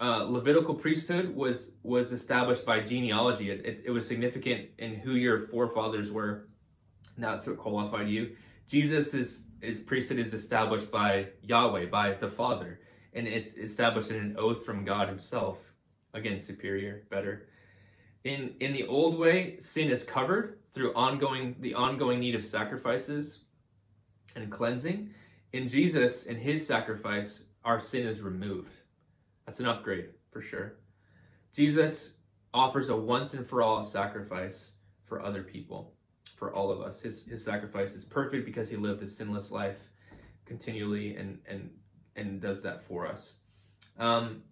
uh, 0.00 0.24
Levitical 0.24 0.74
priesthood 0.74 1.34
was 1.36 1.72
was 1.82 2.12
established 2.12 2.66
by 2.66 2.80
genealogy. 2.80 3.50
It, 3.50 3.64
it, 3.64 3.82
it, 3.86 3.90
was 3.90 4.08
significant 4.08 4.70
in 4.78 4.96
who 4.96 5.12
your 5.12 5.46
forefathers 5.46 6.10
were. 6.10 6.48
That's 7.16 7.46
what 7.46 7.58
qualified 7.58 8.08
you. 8.08 8.34
Jesus' 8.68 9.14
is, 9.14 9.44
his 9.60 9.80
priesthood 9.80 10.18
is 10.18 10.34
established 10.34 10.90
by 10.90 11.28
Yahweh, 11.42 11.86
by 11.86 12.14
the 12.14 12.28
Father, 12.28 12.80
and 13.12 13.28
it's 13.28 13.54
established 13.54 14.10
in 14.10 14.16
an 14.16 14.36
oath 14.36 14.64
from 14.64 14.84
God 14.84 15.08
Himself. 15.08 15.58
Again, 16.12 16.40
superior, 16.40 17.04
better. 17.08 17.46
In 18.24 18.54
in 18.58 18.72
the 18.72 18.86
old 18.86 19.16
way, 19.16 19.58
sin 19.60 19.90
is 19.90 20.02
covered 20.02 20.58
through 20.72 20.92
ongoing 20.94 21.54
the 21.60 21.74
ongoing 21.74 22.18
need 22.18 22.34
of 22.34 22.44
sacrifices 22.44 23.44
and 24.34 24.50
cleansing. 24.50 25.10
In 25.54 25.68
Jesus, 25.68 26.26
in 26.26 26.36
His 26.36 26.66
sacrifice, 26.66 27.44
our 27.64 27.78
sin 27.78 28.06
is 28.06 28.20
removed 28.20 28.74
that's 29.46 29.60
an 29.60 29.66
upgrade 29.66 30.06
for 30.32 30.40
sure. 30.40 30.76
Jesus 31.54 32.14
offers 32.52 32.88
a 32.88 32.96
once 32.96 33.34
and 33.34 33.46
for 33.46 33.62
all 33.62 33.84
sacrifice 33.84 34.72
for 35.06 35.22
other 35.22 35.42
people, 35.42 35.92
for 36.36 36.52
all 36.52 36.70
of 36.70 36.80
us. 36.80 37.00
His 37.00 37.26
his 37.26 37.44
sacrifice 37.44 37.94
is 37.94 38.04
perfect 38.04 38.46
because 38.46 38.70
he 38.70 38.76
lived 38.76 39.02
a 39.02 39.08
sinless 39.08 39.50
life 39.50 39.78
continually 40.46 41.16
and 41.16 41.38
and 41.46 41.70
and 42.16 42.40
does 42.40 42.62
that 42.62 42.84
for 42.84 43.06
us. 43.06 43.34
Um, 43.98 44.42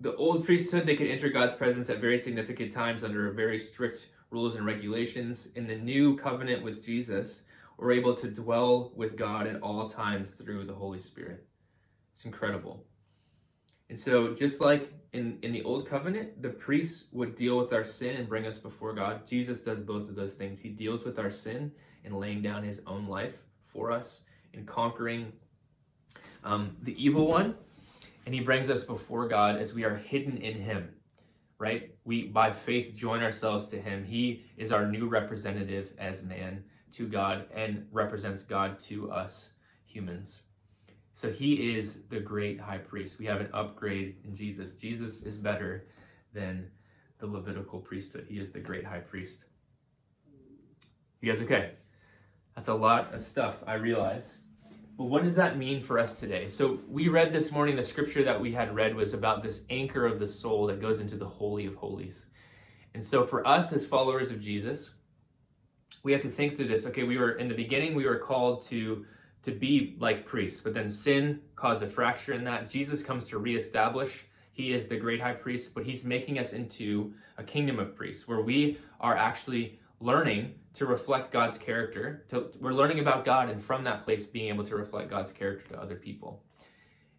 the 0.00 0.16
old 0.16 0.44
priesthood 0.44 0.86
they 0.86 0.96
could 0.96 1.08
enter 1.08 1.28
God's 1.28 1.54
presence 1.54 1.90
at 1.90 2.00
very 2.00 2.18
significant 2.18 2.72
times 2.72 3.04
under 3.04 3.30
very 3.32 3.58
strict 3.58 4.08
rules 4.30 4.56
and 4.56 4.64
regulations. 4.64 5.48
In 5.54 5.66
the 5.66 5.76
new 5.76 6.16
covenant 6.16 6.64
with 6.64 6.84
Jesus, 6.84 7.42
we're 7.80 7.92
able 7.92 8.14
to 8.14 8.28
dwell 8.28 8.92
with 8.94 9.16
God 9.16 9.46
at 9.46 9.60
all 9.62 9.88
times 9.88 10.32
through 10.32 10.66
the 10.66 10.74
Holy 10.74 10.98
Spirit. 11.00 11.46
It's 12.12 12.26
incredible. 12.26 12.84
And 13.88 13.98
so, 13.98 14.34
just 14.34 14.60
like 14.60 14.92
in, 15.14 15.38
in 15.42 15.52
the 15.52 15.62
old 15.62 15.88
covenant, 15.88 16.42
the 16.42 16.50
priests 16.50 17.06
would 17.12 17.34
deal 17.36 17.58
with 17.58 17.72
our 17.72 17.84
sin 17.84 18.16
and 18.16 18.28
bring 18.28 18.46
us 18.46 18.58
before 18.58 18.92
God. 18.92 19.26
Jesus 19.26 19.62
does 19.62 19.80
both 19.80 20.10
of 20.10 20.14
those 20.14 20.34
things. 20.34 20.60
He 20.60 20.68
deals 20.68 21.04
with 21.04 21.18
our 21.18 21.30
sin 21.30 21.72
in 22.04 22.12
laying 22.14 22.42
down 22.42 22.64
his 22.64 22.82
own 22.86 23.08
life 23.08 23.38
for 23.66 23.90
us, 23.90 24.24
in 24.52 24.66
conquering 24.66 25.32
um, 26.44 26.76
the 26.82 27.02
evil 27.02 27.26
one, 27.26 27.54
and 28.26 28.34
he 28.34 28.40
brings 28.40 28.68
us 28.68 28.84
before 28.84 29.26
God 29.26 29.56
as 29.56 29.72
we 29.72 29.84
are 29.84 29.96
hidden 29.96 30.36
in 30.36 30.60
him. 30.60 30.90
Right? 31.58 31.94
We 32.04 32.24
by 32.24 32.52
faith 32.52 32.94
join 32.94 33.22
ourselves 33.22 33.66
to 33.68 33.80
him. 33.80 34.04
He 34.04 34.44
is 34.56 34.70
our 34.70 34.86
new 34.86 35.08
representative 35.08 35.90
as 35.98 36.22
man 36.22 36.64
to 36.94 37.06
God 37.06 37.46
and 37.54 37.86
represents 37.92 38.42
God 38.42 38.80
to 38.80 39.10
us 39.10 39.50
humans. 39.84 40.42
So 41.12 41.30
he 41.30 41.76
is 41.76 42.00
the 42.08 42.20
great 42.20 42.60
high 42.60 42.78
priest. 42.78 43.18
We 43.18 43.26
have 43.26 43.40
an 43.40 43.50
upgrade 43.52 44.16
in 44.24 44.36
Jesus. 44.36 44.72
Jesus 44.74 45.22
is 45.22 45.36
better 45.36 45.86
than 46.32 46.70
the 47.18 47.26
Levitical 47.26 47.80
priesthood. 47.80 48.26
He 48.28 48.38
is 48.38 48.52
the 48.52 48.60
great 48.60 48.86
high 48.86 49.00
priest. 49.00 49.44
You 51.20 51.32
guys 51.32 51.42
okay? 51.42 51.72
That's 52.54 52.68
a 52.68 52.74
lot 52.74 53.12
of 53.12 53.22
stuff, 53.22 53.56
I 53.66 53.74
realize. 53.74 54.38
But 54.96 55.04
what 55.04 55.24
does 55.24 55.36
that 55.36 55.58
mean 55.58 55.82
for 55.82 55.98
us 55.98 56.18
today? 56.18 56.48
So 56.48 56.80
we 56.88 57.08
read 57.08 57.32
this 57.32 57.50
morning, 57.50 57.76
the 57.76 57.82
scripture 57.82 58.24
that 58.24 58.40
we 58.40 58.52
had 58.52 58.74
read 58.74 58.94
was 58.94 59.14
about 59.14 59.42
this 59.42 59.64
anchor 59.70 60.06
of 60.06 60.18
the 60.18 60.26
soul 60.26 60.66
that 60.66 60.80
goes 60.80 61.00
into 61.00 61.16
the 61.16 61.28
Holy 61.28 61.66
of 61.66 61.74
Holies. 61.74 62.26
And 62.94 63.04
so 63.04 63.24
for 63.24 63.46
us 63.46 63.72
as 63.72 63.86
followers 63.86 64.30
of 64.30 64.40
Jesus, 64.40 64.90
we 66.02 66.12
have 66.12 66.22
to 66.22 66.28
think 66.28 66.56
through 66.56 66.68
this. 66.68 66.86
Okay, 66.86 67.02
we 67.02 67.18
were 67.18 67.32
in 67.32 67.48
the 67.48 67.54
beginning, 67.54 67.94
we 67.94 68.06
were 68.06 68.18
called 68.18 68.62
to 68.68 69.04
to 69.42 69.50
be 69.50 69.96
like 69.98 70.26
priests, 70.26 70.60
but 70.60 70.74
then 70.74 70.90
sin 70.90 71.40
caused 71.56 71.82
a 71.82 71.86
fracture 71.86 72.34
in 72.34 72.44
that. 72.44 72.68
Jesus 72.68 73.02
comes 73.02 73.26
to 73.28 73.38
reestablish. 73.38 74.26
He 74.52 74.74
is 74.74 74.86
the 74.86 74.98
great 74.98 75.20
high 75.20 75.32
priest, 75.32 75.72
but 75.74 75.84
he's 75.84 76.04
making 76.04 76.38
us 76.38 76.52
into 76.52 77.14
a 77.38 77.42
kingdom 77.42 77.78
of 77.78 77.96
priests 77.96 78.28
where 78.28 78.42
we 78.42 78.78
are 79.00 79.16
actually 79.16 79.78
learning 79.98 80.54
to 80.74 80.84
reflect 80.84 81.32
God's 81.32 81.56
character. 81.56 82.24
To, 82.28 82.50
we're 82.60 82.74
learning 82.74 83.00
about 83.00 83.24
God, 83.24 83.48
and 83.48 83.62
from 83.62 83.84
that 83.84 84.04
place, 84.04 84.26
being 84.26 84.48
able 84.48 84.64
to 84.64 84.76
reflect 84.76 85.08
God's 85.08 85.32
character 85.32 85.74
to 85.74 85.80
other 85.80 85.96
people. 85.96 86.42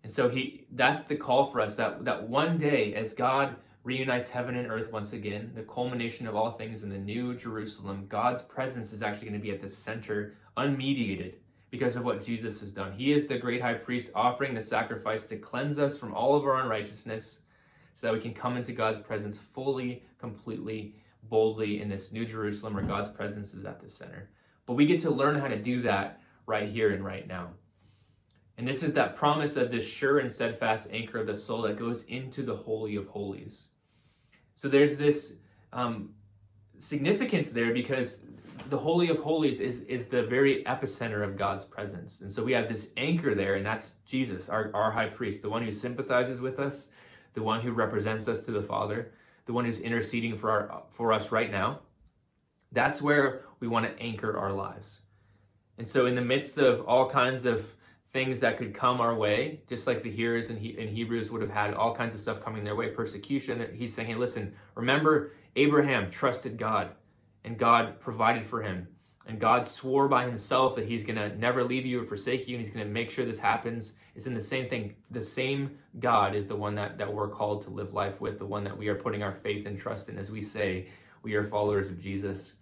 And 0.04 0.12
so 0.12 0.30
he 0.30 0.66
that's 0.72 1.04
the 1.04 1.16
call 1.16 1.52
for 1.52 1.62
us 1.62 1.76
that, 1.76 2.06
that 2.06 2.28
one 2.28 2.58
day, 2.58 2.94
as 2.94 3.14
God 3.14 3.56
reunites 3.84 4.30
heaven 4.30 4.56
and 4.56 4.72
earth 4.72 4.92
once 4.92 5.14
again, 5.14 5.52
the 5.56 5.64
culmination 5.64 6.28
of 6.28 6.36
all 6.36 6.52
things 6.52 6.84
in 6.84 6.90
the 6.90 6.98
new 6.98 7.36
Jerusalem, 7.36 8.06
God's 8.08 8.42
presence 8.44 8.94
is 8.94 9.02
actually 9.02 9.30
going 9.30 9.40
to 9.40 9.46
be 9.46 9.52
at 9.52 9.62
the 9.62 9.70
center, 9.70 10.38
unmediated 10.56 11.36
because 11.72 11.96
of 11.96 12.04
what 12.04 12.24
Jesus 12.24 12.60
has 12.60 12.72
done. 12.72 12.92
He 12.94 13.12
is 13.12 13.28
the 13.28 13.38
great 13.38 13.62
high 13.62 13.76
priest 13.76 14.12
offering 14.14 14.54
the 14.54 14.62
sacrifice 14.62 15.26
to 15.28 15.38
cleanse 15.38 15.80
us 15.80 15.98
from 15.98 16.14
all 16.14 16.36
of 16.36 16.44
our 16.44 16.62
unrighteousness 16.62 17.40
so 17.96 18.08
that 18.08 18.14
we 18.14 18.20
can 18.20 18.34
come 18.34 18.58
into 18.58 18.74
God's 18.74 19.00
presence 19.00 19.38
fully, 19.54 20.04
completely, 20.20 20.96
boldly 21.24 21.82
in 21.82 21.90
this 21.90 22.12
new 22.12 22.26
Jerusalem 22.26 22.76
where 22.76 22.84
God's 22.84 23.10
presence 23.10 23.54
is 23.54 23.66
at 23.66 23.82
the 23.82 23.90
center. 23.90 24.30
But 24.66 24.74
we 24.74 24.86
get 24.86 25.02
to 25.02 25.10
learn 25.10 25.40
how 25.40 25.48
to 25.48 25.58
do 25.58 25.82
that 25.84 26.22
right 26.46 26.70
here 26.70 26.92
and 26.92 27.04
right 27.04 27.28
now. 27.28 27.52
And 28.58 28.68
this 28.68 28.84
is 28.84 28.94
that 28.94 29.16
promise 29.16 29.56
of 29.56 29.72
this 29.72 29.86
sure 29.86 30.20
and 30.20 30.32
steadfast 30.32 30.90
anchor 30.92 31.20
of 31.20 31.28
the 31.28 31.36
soul 31.36 31.64
that 31.64 31.80
goes 31.80 32.04
into 32.04 32.44
the 32.44 32.56
Holy 32.56 32.96
of 32.96 33.08
Holies. 33.08 33.70
So 34.56 34.68
there's 34.68 34.98
this 34.98 35.34
um, 35.74 36.14
significance 36.80 37.50
there 37.52 37.74
because 37.74 38.22
the 38.70 38.78
Holy 38.78 39.10
of 39.10 39.20
Holies 39.20 39.60
is, 39.60 39.82
is 39.84 40.08
the 40.08 40.24
very 40.24 40.64
epicenter 40.64 41.24
of 41.24 41.38
God's 41.38 41.64
presence. 41.64 42.22
And 42.22 42.32
so 42.32 42.44
we 42.44 42.54
have 42.54 42.70
this 42.70 42.92
anchor 42.98 43.36
there, 43.36 43.56
and 43.56 43.66
that's 43.66 43.92
Jesus, 44.06 44.50
our, 44.50 44.72
our 44.74 44.92
high 44.92 45.10
priest, 45.10 45.42
the 45.42 45.50
one 45.50 45.64
who 45.64 45.72
sympathizes 45.72 46.40
with 46.40 46.60
us, 46.60 46.88
the 47.34 47.44
one 47.44 47.62
who 47.62 47.72
represents 47.72 48.28
us 48.28 48.46
to 48.46 48.52
the 48.52 48.62
Father, 48.62 49.12
the 49.46 49.54
one 49.54 49.66
who's 49.66 49.80
interceding 49.80 50.38
for, 50.38 50.52
our, 50.52 50.84
for 50.92 51.12
us 51.12 51.32
right 51.32 51.52
now. 51.52 51.80
That's 52.72 53.02
where 53.02 53.42
we 53.60 53.68
want 53.68 53.86
to 53.86 54.02
anchor 54.02 54.38
our 54.38 54.54
lives. 54.54 55.02
And 55.78 55.88
so, 55.88 56.06
in 56.06 56.16
the 56.16 56.22
midst 56.22 56.58
of 56.58 56.82
all 56.82 57.10
kinds 57.10 57.46
of 57.46 57.66
things 58.12 58.42
that 58.42 58.58
could 58.58 58.74
come 58.74 59.00
our 59.00 59.16
way, 59.16 59.62
just 59.68 59.88
like 59.88 60.04
the 60.04 60.12
hearers 60.12 60.50
in, 60.50 60.58
he- 60.58 60.78
in 60.78 60.90
Hebrews 60.90 61.32
would 61.32 61.42
have 61.42 61.52
had 61.52 61.74
all 61.74 61.96
kinds 61.96 62.14
of 62.14 62.22
stuff 62.22 62.44
coming 62.44 62.64
their 62.64 62.76
way, 62.76 62.90
persecution, 62.90 63.66
he's 63.74 63.94
saying, 63.94 64.10
hey, 64.10 64.16
listen, 64.16 64.54
remember 64.76 65.32
Abraham 65.56 66.12
trusted 66.12 66.58
God 66.58 66.92
and 67.44 67.58
God 67.58 68.00
provided 68.00 68.46
for 68.46 68.62
him. 68.62 68.88
And 69.26 69.40
God 69.40 69.68
swore 69.68 70.08
by 70.08 70.26
himself 70.26 70.76
that 70.76 70.88
he's 70.88 71.04
going 71.04 71.16
to 71.16 71.38
never 71.38 71.64
leave 71.64 71.86
you 71.86 72.02
or 72.02 72.06
forsake 72.06 72.48
you, 72.48 72.56
and 72.56 72.66
he's 72.66 72.74
going 72.74 72.86
to 72.86 72.92
make 72.92 73.12
sure 73.12 73.24
this 73.24 73.40
happens. 73.40 73.94
It's 74.16 74.26
in 74.26 74.34
the 74.34 74.42
same 74.42 74.68
thing. 74.68 74.96
The 75.12 75.24
same 75.24 75.78
God 76.00 76.36
is 76.36 76.48
the 76.48 76.56
one 76.56 76.76
that, 76.76 76.98
that 76.98 77.14
we're 77.14 77.30
called 77.30 77.64
to 77.64 77.70
live 77.70 77.94
life 77.94 78.20
with, 78.20 78.40
the 78.40 78.46
one 78.46 78.64
that 78.64 78.78
we 78.78 78.88
are 78.88 78.96
putting 78.96 79.22
our 79.22 79.34
faith 79.34 79.68
and 79.68 79.80
trust 79.80 80.10
in 80.10 80.18
as 80.18 80.32
we 80.32 80.42
say 80.42 80.88
we 81.22 81.36
are 81.36 81.44
followers 81.44 81.88
of 81.88 82.02
Jesus. 82.02 82.54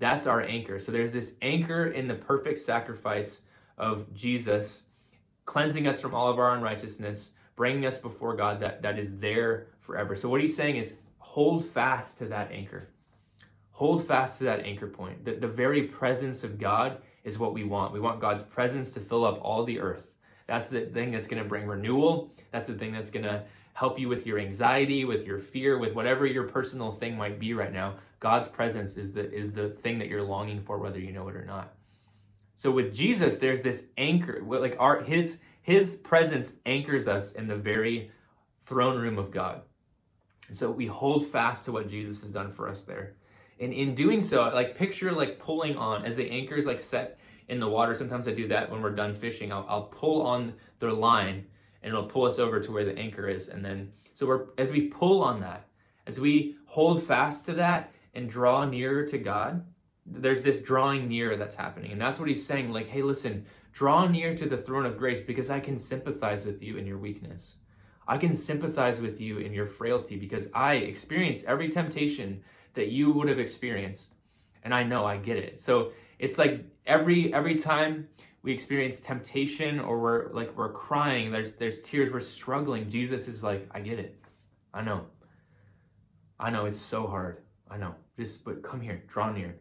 That's 0.00 0.26
our 0.26 0.42
anchor. 0.42 0.80
So 0.80 0.92
there's 0.92 1.12
this 1.12 1.36
anchor 1.40 1.86
in 1.86 2.08
the 2.08 2.14
perfect 2.14 2.60
sacrifice 2.60 3.40
of 3.78 4.12
Jesus, 4.12 4.84
cleansing 5.48 5.86
us 5.86 5.98
from 5.98 6.14
all 6.14 6.28
of 6.28 6.38
our 6.38 6.54
unrighteousness, 6.54 7.30
bringing 7.56 7.86
us 7.86 7.96
before 7.96 8.36
God 8.36 8.60
that, 8.60 8.82
that 8.82 8.98
is 8.98 9.16
there 9.16 9.68
forever. 9.80 10.14
So 10.14 10.28
what 10.28 10.42
he's 10.42 10.54
saying 10.54 10.76
is 10.76 10.96
hold 11.16 11.64
fast 11.64 12.18
to 12.18 12.26
that 12.26 12.52
anchor. 12.52 12.90
Hold 13.72 14.06
fast 14.06 14.36
to 14.38 14.44
that 14.44 14.60
anchor 14.60 14.86
point. 14.86 15.24
The, 15.24 15.36
the 15.36 15.48
very 15.48 15.84
presence 15.84 16.44
of 16.44 16.58
God 16.58 16.98
is 17.24 17.38
what 17.38 17.54
we 17.54 17.64
want. 17.64 17.94
We 17.94 18.00
want 18.00 18.20
God's 18.20 18.42
presence 18.42 18.92
to 18.92 19.00
fill 19.00 19.24
up 19.24 19.38
all 19.40 19.64
the 19.64 19.80
earth. 19.80 20.08
That's 20.46 20.68
the 20.68 20.82
thing 20.82 21.12
that's 21.12 21.26
going 21.26 21.42
to 21.42 21.48
bring 21.48 21.66
renewal. 21.66 22.30
That's 22.52 22.68
the 22.68 22.74
thing 22.74 22.92
that's 22.92 23.10
going 23.10 23.24
to 23.24 23.44
help 23.72 23.98
you 23.98 24.10
with 24.10 24.26
your 24.26 24.38
anxiety, 24.38 25.06
with 25.06 25.24
your 25.24 25.38
fear, 25.38 25.78
with 25.78 25.94
whatever 25.94 26.26
your 26.26 26.44
personal 26.44 26.92
thing 26.92 27.16
might 27.16 27.38
be 27.38 27.54
right 27.54 27.72
now. 27.72 27.94
God's 28.20 28.48
presence 28.48 28.98
is 28.98 29.14
the 29.14 29.32
is 29.32 29.52
the 29.52 29.70
thing 29.70 29.98
that 30.00 30.08
you're 30.08 30.22
longing 30.22 30.60
for 30.60 30.76
whether 30.76 30.98
you 30.98 31.12
know 31.12 31.26
it 31.28 31.36
or 31.36 31.46
not. 31.46 31.72
So 32.58 32.72
with 32.72 32.92
Jesus 32.92 33.38
there's 33.38 33.60
this 33.60 33.86
anchor 33.96 34.42
like 34.44 34.74
our 34.80 35.02
his 35.04 35.38
his 35.62 35.94
presence 35.94 36.54
anchors 36.66 37.06
us 37.06 37.32
in 37.34 37.46
the 37.46 37.54
very 37.54 38.10
throne 38.66 38.98
room 38.98 39.16
of 39.16 39.30
God. 39.30 39.62
And 40.48 40.56
so 40.56 40.68
we 40.68 40.86
hold 40.86 41.28
fast 41.28 41.64
to 41.66 41.72
what 41.72 41.88
Jesus 41.88 42.22
has 42.22 42.32
done 42.32 42.50
for 42.50 42.68
us 42.68 42.82
there. 42.82 43.14
And 43.60 43.72
in 43.72 43.94
doing 43.94 44.20
so, 44.20 44.42
like 44.48 44.76
picture 44.76 45.12
like 45.12 45.38
pulling 45.38 45.76
on 45.76 46.04
as 46.04 46.16
the 46.16 46.28
anchor 46.28 46.56
is 46.56 46.66
like 46.66 46.80
set 46.80 47.20
in 47.46 47.60
the 47.60 47.68
water. 47.68 47.94
Sometimes 47.94 48.26
I 48.26 48.32
do 48.32 48.48
that 48.48 48.72
when 48.72 48.82
we're 48.82 48.90
done 48.90 49.14
fishing. 49.14 49.52
I'll, 49.52 49.64
I'll 49.68 49.84
pull 49.84 50.22
on 50.22 50.54
their 50.80 50.92
line 50.92 51.46
and 51.84 51.92
it'll 51.92 52.08
pull 52.08 52.24
us 52.24 52.40
over 52.40 52.58
to 52.58 52.72
where 52.72 52.84
the 52.84 52.98
anchor 52.98 53.28
is. 53.28 53.48
And 53.48 53.64
then, 53.64 53.92
so 54.14 54.26
we're, 54.26 54.46
as 54.58 54.72
we 54.72 54.88
pull 54.88 55.22
on 55.22 55.42
that, 55.42 55.68
as 56.08 56.18
we 56.18 56.56
hold 56.66 57.04
fast 57.04 57.46
to 57.46 57.54
that 57.54 57.92
and 58.14 58.28
draw 58.28 58.64
nearer 58.64 59.06
to 59.06 59.18
God, 59.18 59.64
there's 60.10 60.42
this 60.42 60.60
drawing 60.60 61.08
near 61.08 61.36
that's 61.36 61.56
happening. 61.56 61.92
And 61.92 62.00
that's 62.00 62.18
what 62.18 62.28
he's 62.28 62.46
saying 62.46 62.70
like, 62.70 62.88
hey, 62.88 63.02
listen, 63.02 63.46
draw 63.72 64.06
near 64.06 64.34
to 64.36 64.48
the 64.48 64.56
throne 64.56 64.86
of 64.86 64.98
grace 64.98 65.20
because 65.20 65.50
I 65.50 65.60
can 65.60 65.78
sympathize 65.78 66.44
with 66.44 66.62
you 66.62 66.76
in 66.76 66.86
your 66.86 66.98
weakness. 66.98 67.56
I 68.06 68.16
can 68.16 68.34
sympathize 68.34 69.00
with 69.00 69.20
you 69.20 69.38
in 69.38 69.52
your 69.52 69.66
frailty 69.66 70.16
because 70.16 70.46
I 70.54 70.74
experience 70.74 71.44
every 71.46 71.68
temptation 71.68 72.42
that 72.74 72.88
you 72.88 73.12
would 73.12 73.28
have 73.28 73.38
experienced 73.38 74.14
and 74.62 74.74
i 74.74 74.82
know 74.82 75.04
i 75.04 75.16
get 75.16 75.36
it. 75.36 75.60
So 75.60 75.92
it's 76.18 76.38
like 76.38 76.64
every 76.86 77.32
every 77.32 77.56
time 77.56 78.08
we 78.42 78.52
experience 78.52 79.00
temptation 79.00 79.78
or 79.80 79.98
we're 79.98 80.32
like 80.32 80.56
we're 80.56 80.72
crying 80.72 81.32
there's 81.32 81.54
there's 81.56 81.80
tears 81.82 82.12
we're 82.12 82.20
struggling 82.20 82.88
jesus 82.88 83.28
is 83.28 83.42
like 83.42 83.68
i 83.72 83.80
get 83.80 83.98
it. 83.98 84.16
I 84.72 84.82
know. 84.82 85.06
I 86.38 86.50
know 86.50 86.66
it's 86.66 86.80
so 86.80 87.06
hard. 87.06 87.42
I 87.70 87.76
know. 87.78 87.94
Just 88.18 88.44
but 88.44 88.62
come 88.62 88.80
here 88.80 89.02
draw 89.08 89.32
near 89.32 89.56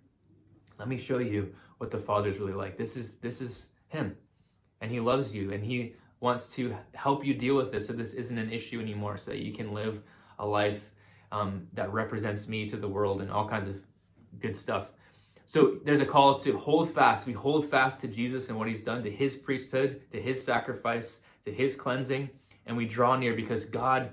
let 0.79 0.87
me 0.87 0.97
show 0.97 1.19
you 1.19 1.53
what 1.77 1.91
the 1.91 1.97
father's 1.97 2.39
really 2.39 2.53
like 2.53 2.77
this 2.77 2.95
is 2.97 3.15
this 3.15 3.41
is 3.41 3.67
him 3.87 4.15
and 4.81 4.91
he 4.91 4.99
loves 4.99 5.35
you 5.35 5.51
and 5.51 5.63
he 5.63 5.93
wants 6.19 6.53
to 6.55 6.75
help 6.93 7.25
you 7.25 7.33
deal 7.33 7.55
with 7.55 7.71
this 7.71 7.87
so 7.87 7.93
this 7.93 8.13
isn't 8.13 8.37
an 8.37 8.51
issue 8.51 8.79
anymore 8.79 9.17
so 9.17 9.31
that 9.31 9.39
you 9.39 9.53
can 9.53 9.73
live 9.73 10.01
a 10.39 10.45
life 10.45 10.81
um, 11.31 11.67
that 11.73 11.91
represents 11.91 12.47
me 12.47 12.67
to 12.69 12.77
the 12.77 12.87
world 12.87 13.21
and 13.21 13.31
all 13.31 13.47
kinds 13.47 13.67
of 13.67 13.75
good 14.39 14.55
stuff. 14.55 14.89
So 15.45 15.77
there's 15.85 16.01
a 16.01 16.05
call 16.05 16.39
to 16.39 16.57
hold 16.57 16.93
fast. 16.93 17.25
We 17.25 17.33
hold 17.33 17.69
fast 17.69 18.01
to 18.01 18.07
Jesus 18.07 18.49
and 18.49 18.57
what 18.57 18.67
he's 18.67 18.83
done, 18.83 19.03
to 19.03 19.11
his 19.11 19.35
priesthood, 19.35 20.01
to 20.11 20.21
his 20.21 20.43
sacrifice, 20.43 21.21
to 21.45 21.51
his 21.53 21.75
cleansing, 21.75 22.29
and 22.65 22.75
we 22.75 22.85
draw 22.85 23.15
near 23.15 23.33
because 23.33 23.63
God, 23.63 24.11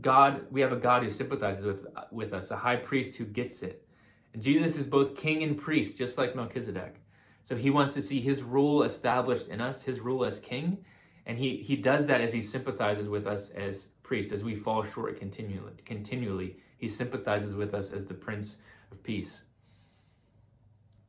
God, 0.00 0.46
we 0.50 0.60
have 0.60 0.72
a 0.72 0.76
God 0.76 1.04
who 1.04 1.10
sympathizes 1.10 1.64
with, 1.64 1.86
with 2.10 2.32
us, 2.32 2.50
a 2.50 2.56
high 2.56 2.76
priest 2.76 3.16
who 3.16 3.24
gets 3.24 3.62
it. 3.62 3.81
Jesus 4.38 4.76
is 4.76 4.86
both 4.86 5.16
king 5.16 5.42
and 5.42 5.58
priest, 5.58 5.98
just 5.98 6.16
like 6.16 6.34
Melchizedek. 6.34 6.96
So 7.42 7.56
he 7.56 7.70
wants 7.70 7.94
to 7.94 8.02
see 8.02 8.20
his 8.20 8.42
rule 8.42 8.82
established 8.82 9.48
in 9.48 9.60
us, 9.60 9.82
his 9.82 10.00
rule 10.00 10.24
as 10.24 10.38
king, 10.38 10.84
and 11.26 11.38
he, 11.38 11.58
he 11.58 11.76
does 11.76 12.06
that 12.06 12.20
as 12.20 12.32
he 12.32 12.42
sympathizes 12.42 13.08
with 13.08 13.26
us 13.26 13.50
as 13.50 13.88
priest 14.02 14.32
as 14.32 14.42
we 14.42 14.54
fall 14.54 14.84
short 14.84 15.18
continually. 15.18 15.74
Continually, 15.84 16.56
he 16.78 16.88
sympathizes 16.88 17.54
with 17.54 17.74
us 17.74 17.90
as 17.90 18.06
the 18.06 18.14
Prince 18.14 18.56
of 18.90 19.02
Peace. 19.02 19.42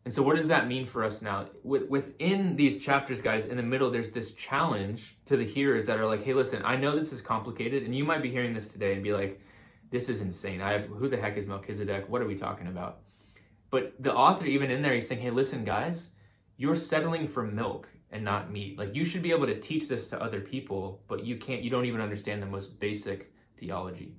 And 0.05 0.13
so, 0.13 0.21
what 0.21 0.35
does 0.35 0.47
that 0.47 0.67
mean 0.67 0.85
for 0.85 1.03
us 1.03 1.21
now? 1.21 1.47
Within 1.63 2.57
these 2.57 2.83
chapters, 2.83 3.21
guys, 3.21 3.45
in 3.45 3.55
the 3.55 3.63
middle, 3.63 3.89
there's 3.89 4.11
this 4.11 4.33
challenge 4.33 5.15
to 5.27 5.37
the 5.37 5.45
hearers 5.45 5.85
that 5.85 5.97
are 5.97 6.05
like, 6.05 6.23
"Hey, 6.23 6.33
listen, 6.33 6.61
I 6.65 6.75
know 6.75 6.99
this 6.99 7.13
is 7.13 7.21
complicated, 7.21 7.83
and 7.83 7.95
you 7.95 8.03
might 8.03 8.21
be 8.21 8.29
hearing 8.29 8.53
this 8.53 8.73
today 8.73 8.93
and 8.93 9.03
be 9.03 9.13
like, 9.13 9.39
this 9.91 10.09
is 10.09 10.19
insane. 10.19 10.59
I 10.59 10.73
have 10.73 10.87
who 10.87 11.07
the 11.07 11.17
heck 11.17 11.37
is 11.37 11.47
Melchizedek? 11.47 12.09
What 12.09 12.21
are 12.21 12.27
we 12.27 12.35
talking 12.35 12.67
about?" 12.67 13.02
But 13.73 13.95
the 13.99 14.13
author, 14.13 14.45
even 14.45 14.69
in 14.69 14.83
there, 14.83 14.93
he's 14.93 15.07
saying, 15.07 15.21
"Hey, 15.21 15.31
listen, 15.31 15.65
guys, 15.65 16.09
you're 16.57 16.75
settling 16.75 17.27
for 17.27 17.41
milk 17.41 17.89
and 18.11 18.23
not 18.23 18.51
meat. 18.51 18.77
Like 18.77 18.93
you 18.93 19.03
should 19.03 19.23
be 19.23 19.31
able 19.31 19.47
to 19.47 19.59
teach 19.59 19.87
this 19.87 20.05
to 20.09 20.21
other 20.21 20.41
people, 20.41 21.01
but 21.07 21.25
you 21.25 21.37
can't, 21.37 21.63
you 21.63 21.71
don't 21.71 21.85
even 21.85 21.99
understand 21.99 22.39
the 22.39 22.45
most 22.45 22.79
basic 22.79 23.33
theology, 23.59 24.13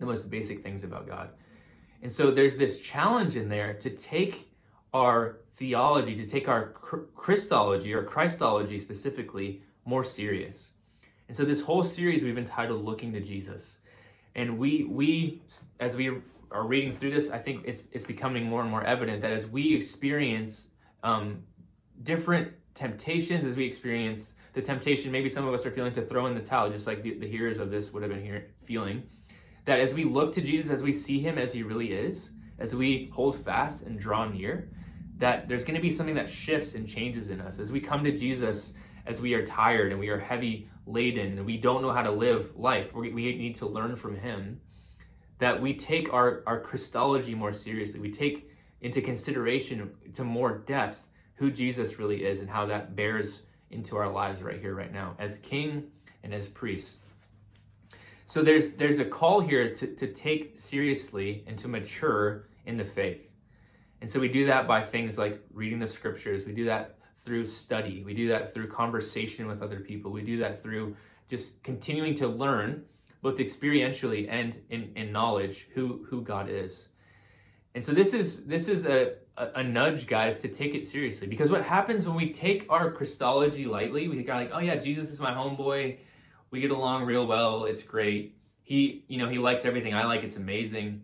the 0.00 0.06
most 0.06 0.28
basic 0.28 0.64
things 0.64 0.82
about 0.82 1.06
God. 1.06 1.28
And 2.02 2.12
so 2.12 2.32
there's 2.32 2.56
this 2.56 2.80
challenge 2.80 3.36
in 3.36 3.48
there 3.48 3.74
to 3.74 3.90
take 3.90 4.50
our 4.92 5.38
theology, 5.56 6.16
to 6.16 6.26
take 6.26 6.48
our 6.48 6.70
Christology 7.14 7.94
or 7.94 8.02
Christology 8.02 8.80
specifically 8.80 9.62
more 9.84 10.02
serious. 10.02 10.70
And 11.28 11.36
so 11.36 11.44
this 11.44 11.62
whole 11.62 11.84
series 11.84 12.24
we've 12.24 12.36
entitled 12.36 12.84
Looking 12.84 13.12
to 13.12 13.20
Jesus. 13.20 13.76
And 14.34 14.58
we 14.58 14.82
we 14.82 15.42
as 15.78 15.94
we 15.94 16.22
are 16.50 16.66
reading 16.66 16.92
through 16.92 17.10
this, 17.10 17.30
I 17.30 17.38
think 17.38 17.64
it's 17.66 17.82
it's 17.92 18.04
becoming 18.04 18.44
more 18.44 18.62
and 18.62 18.70
more 18.70 18.84
evident 18.84 19.22
that 19.22 19.32
as 19.32 19.46
we 19.46 19.74
experience 19.74 20.68
um, 21.02 21.44
different 22.02 22.52
temptations, 22.74 23.44
as 23.44 23.56
we 23.56 23.66
experience 23.66 24.32
the 24.54 24.62
temptation, 24.62 25.12
maybe 25.12 25.28
some 25.28 25.46
of 25.46 25.54
us 25.54 25.66
are 25.66 25.70
feeling 25.70 25.92
to 25.92 26.02
throw 26.02 26.26
in 26.26 26.34
the 26.34 26.40
towel, 26.40 26.70
just 26.70 26.86
like 26.86 27.02
the, 27.02 27.18
the 27.18 27.28
hearers 27.28 27.58
of 27.58 27.70
this 27.70 27.92
would 27.92 28.02
have 28.02 28.10
been 28.10 28.24
here, 28.24 28.50
feeling. 28.64 29.02
That 29.66 29.80
as 29.80 29.92
we 29.92 30.04
look 30.04 30.32
to 30.34 30.40
Jesus, 30.40 30.70
as 30.70 30.82
we 30.82 30.92
see 30.92 31.20
him 31.20 31.36
as 31.38 31.52
he 31.52 31.62
really 31.62 31.92
is, 31.92 32.30
as 32.58 32.74
we 32.74 33.10
hold 33.14 33.36
fast 33.44 33.84
and 33.86 34.00
draw 34.00 34.26
near, 34.26 34.70
that 35.18 35.48
there's 35.48 35.64
going 35.64 35.74
to 35.74 35.82
be 35.82 35.90
something 35.90 36.14
that 36.14 36.30
shifts 36.30 36.74
and 36.74 36.88
changes 36.88 37.28
in 37.28 37.40
us. 37.40 37.58
As 37.58 37.70
we 37.70 37.80
come 37.80 38.04
to 38.04 38.16
Jesus, 38.16 38.72
as 39.06 39.20
we 39.20 39.34
are 39.34 39.44
tired 39.46 39.90
and 39.90 40.00
we 40.00 40.08
are 40.08 40.18
heavy 40.18 40.70
laden 40.86 41.38
and 41.38 41.46
we 41.46 41.56
don't 41.56 41.82
know 41.82 41.92
how 41.92 42.02
to 42.02 42.10
live 42.10 42.56
life, 42.56 42.94
we, 42.94 43.12
we 43.12 43.36
need 43.36 43.56
to 43.56 43.66
learn 43.66 43.96
from 43.96 44.16
him, 44.16 44.60
that 45.38 45.60
we 45.60 45.74
take 45.74 46.12
our, 46.12 46.42
our 46.46 46.60
Christology 46.60 47.34
more 47.34 47.52
seriously. 47.52 48.00
We 48.00 48.10
take 48.12 48.50
into 48.80 49.00
consideration 49.00 49.90
to 50.14 50.24
more 50.24 50.58
depth 50.58 51.04
who 51.36 51.50
Jesus 51.50 51.98
really 51.98 52.24
is 52.24 52.40
and 52.40 52.50
how 52.50 52.66
that 52.66 52.96
bears 52.96 53.42
into 53.70 53.96
our 53.96 54.10
lives 54.10 54.42
right 54.42 54.60
here, 54.60 54.74
right 54.74 54.92
now, 54.92 55.14
as 55.18 55.38
king 55.38 55.90
and 56.22 56.34
as 56.34 56.48
priest. 56.48 56.98
So 58.26 58.42
there's 58.42 58.72
there's 58.72 58.98
a 58.98 59.04
call 59.04 59.40
here 59.40 59.74
to, 59.74 59.86
to 59.86 60.12
take 60.12 60.58
seriously 60.58 61.44
and 61.46 61.58
to 61.60 61.68
mature 61.68 62.44
in 62.66 62.76
the 62.76 62.84
faith. 62.84 63.30
And 64.00 64.10
so 64.10 64.20
we 64.20 64.28
do 64.28 64.46
that 64.46 64.68
by 64.68 64.84
things 64.84 65.16
like 65.18 65.42
reading 65.52 65.78
the 65.78 65.88
scriptures. 65.88 66.44
We 66.46 66.52
do 66.52 66.66
that 66.66 66.98
through 67.24 67.46
study. 67.46 68.02
We 68.04 68.14
do 68.14 68.28
that 68.28 68.54
through 68.54 68.68
conversation 68.68 69.46
with 69.46 69.62
other 69.62 69.80
people. 69.80 70.10
We 70.10 70.22
do 70.22 70.38
that 70.38 70.62
through 70.62 70.96
just 71.28 71.62
continuing 71.62 72.14
to 72.16 72.28
learn, 72.28 72.84
both 73.22 73.38
experientially 73.38 74.26
and 74.30 74.54
in, 74.70 74.92
in 74.94 75.12
knowledge, 75.12 75.66
who, 75.74 76.06
who 76.08 76.22
God 76.22 76.48
is. 76.48 76.88
And 77.74 77.84
so 77.84 77.92
this 77.92 78.14
is 78.14 78.46
this 78.46 78.66
is 78.66 78.86
a, 78.86 79.14
a, 79.36 79.46
a 79.56 79.62
nudge, 79.62 80.06
guys, 80.06 80.40
to 80.40 80.48
take 80.48 80.74
it 80.74 80.86
seriously. 80.86 81.26
Because 81.26 81.50
what 81.50 81.62
happens 81.62 82.06
when 82.06 82.16
we 82.16 82.32
take 82.32 82.66
our 82.68 82.90
Christology 82.90 83.66
lightly, 83.66 84.08
we 84.08 84.26
are 84.28 84.34
like, 84.34 84.50
oh 84.52 84.58
yeah, 84.58 84.76
Jesus 84.76 85.12
is 85.12 85.20
my 85.20 85.32
homeboy. 85.32 85.98
We 86.50 86.60
get 86.60 86.70
along 86.70 87.04
real 87.04 87.26
well. 87.26 87.64
It's 87.66 87.82
great. 87.82 88.36
He, 88.62 89.04
you 89.08 89.18
know, 89.18 89.28
he 89.28 89.38
likes 89.38 89.64
everything 89.64 89.94
I 89.94 90.04
like. 90.06 90.24
It's 90.24 90.36
amazing. 90.36 91.02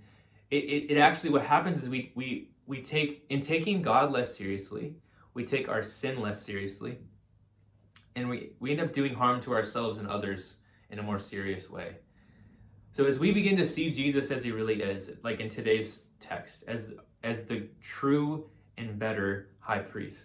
It, 0.51 0.65
it, 0.65 0.91
it 0.93 0.99
actually 0.99 1.31
what 1.31 1.43
happens 1.43 1.83
is 1.83 1.89
we 1.89 2.13
we 2.15 2.51
we 2.67 2.83
take 2.83 3.25
in 3.29 3.41
taking 3.41 3.83
God 3.83 4.11
less 4.11 4.37
seriously, 4.37 4.97
we 5.35 5.45
take 5.45 5.69
our 5.69 5.83
sin 5.83 6.21
less 6.21 6.43
seriously, 6.43 6.99
and 8.17 8.29
we, 8.29 8.53
we 8.61 8.71
end 8.71 8.81
up 8.81 8.93
doing 8.93 9.15
harm 9.15 9.41
to 9.43 9.53
ourselves 9.53 9.99
and 9.99 10.09
others 10.09 10.55
in 10.91 10.99
a 10.99 11.03
more 11.03 11.19
serious 11.19 11.69
way. 11.69 11.97
So 12.95 13.07
as 13.07 13.19
we 13.19 13.33
begin 13.33 13.57
to 13.57 13.67
see 13.67 13.91
Jesus 13.91 14.31
as 14.31 14.45
he 14.45 14.53
really 14.53 14.81
is, 14.81 15.11
like 15.25 15.41
in 15.41 15.49
today's 15.49 16.03
text, 16.21 16.63
as 16.69 16.93
as 17.25 17.45
the 17.45 17.67
true 17.83 18.49
and 18.79 18.97
better 19.01 19.49
high 19.59 19.81
priest, 19.81 20.23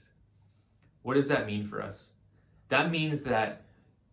what 1.01 1.15
does 1.15 1.27
that 1.29 1.47
mean 1.47 1.65
for 1.65 1.81
us? 1.81 2.09
That 2.67 2.91
means 2.91 3.23
that 3.23 3.63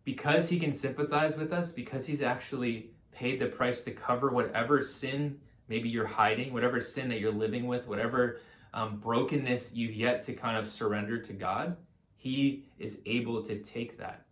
because 0.05 0.49
he 0.49 0.59
can 0.59 0.73
sympathize 0.73 1.37
with 1.37 1.53
us, 1.53 1.71
because 1.71 2.07
he's 2.07 2.23
actually 2.23 2.93
paid 3.13 3.41
the 3.41 3.47
price 3.47 3.83
to 3.83 3.91
cover 3.91 4.31
whatever 4.31 4.83
sin 4.83 5.39
maybe 5.69 5.91
you're 5.91 6.07
hiding, 6.07 6.55
whatever 6.55 6.81
sin 6.81 7.11
that 7.11 7.21
you're 7.21 7.33
living 7.33 7.67
with, 7.67 7.87
whatever 7.87 8.41
um, 8.73 8.99
brokenness 9.01 9.75
you've 9.75 9.95
yet 9.95 10.23
to 10.23 10.33
kind 10.33 10.57
of 10.57 10.71
surrender 10.71 11.19
to 11.19 11.35
God, 11.35 11.77
He 12.17 12.65
is 12.79 13.03
able 13.05 13.43
to 13.43 13.59
take 13.63 13.99
that. 13.99 14.26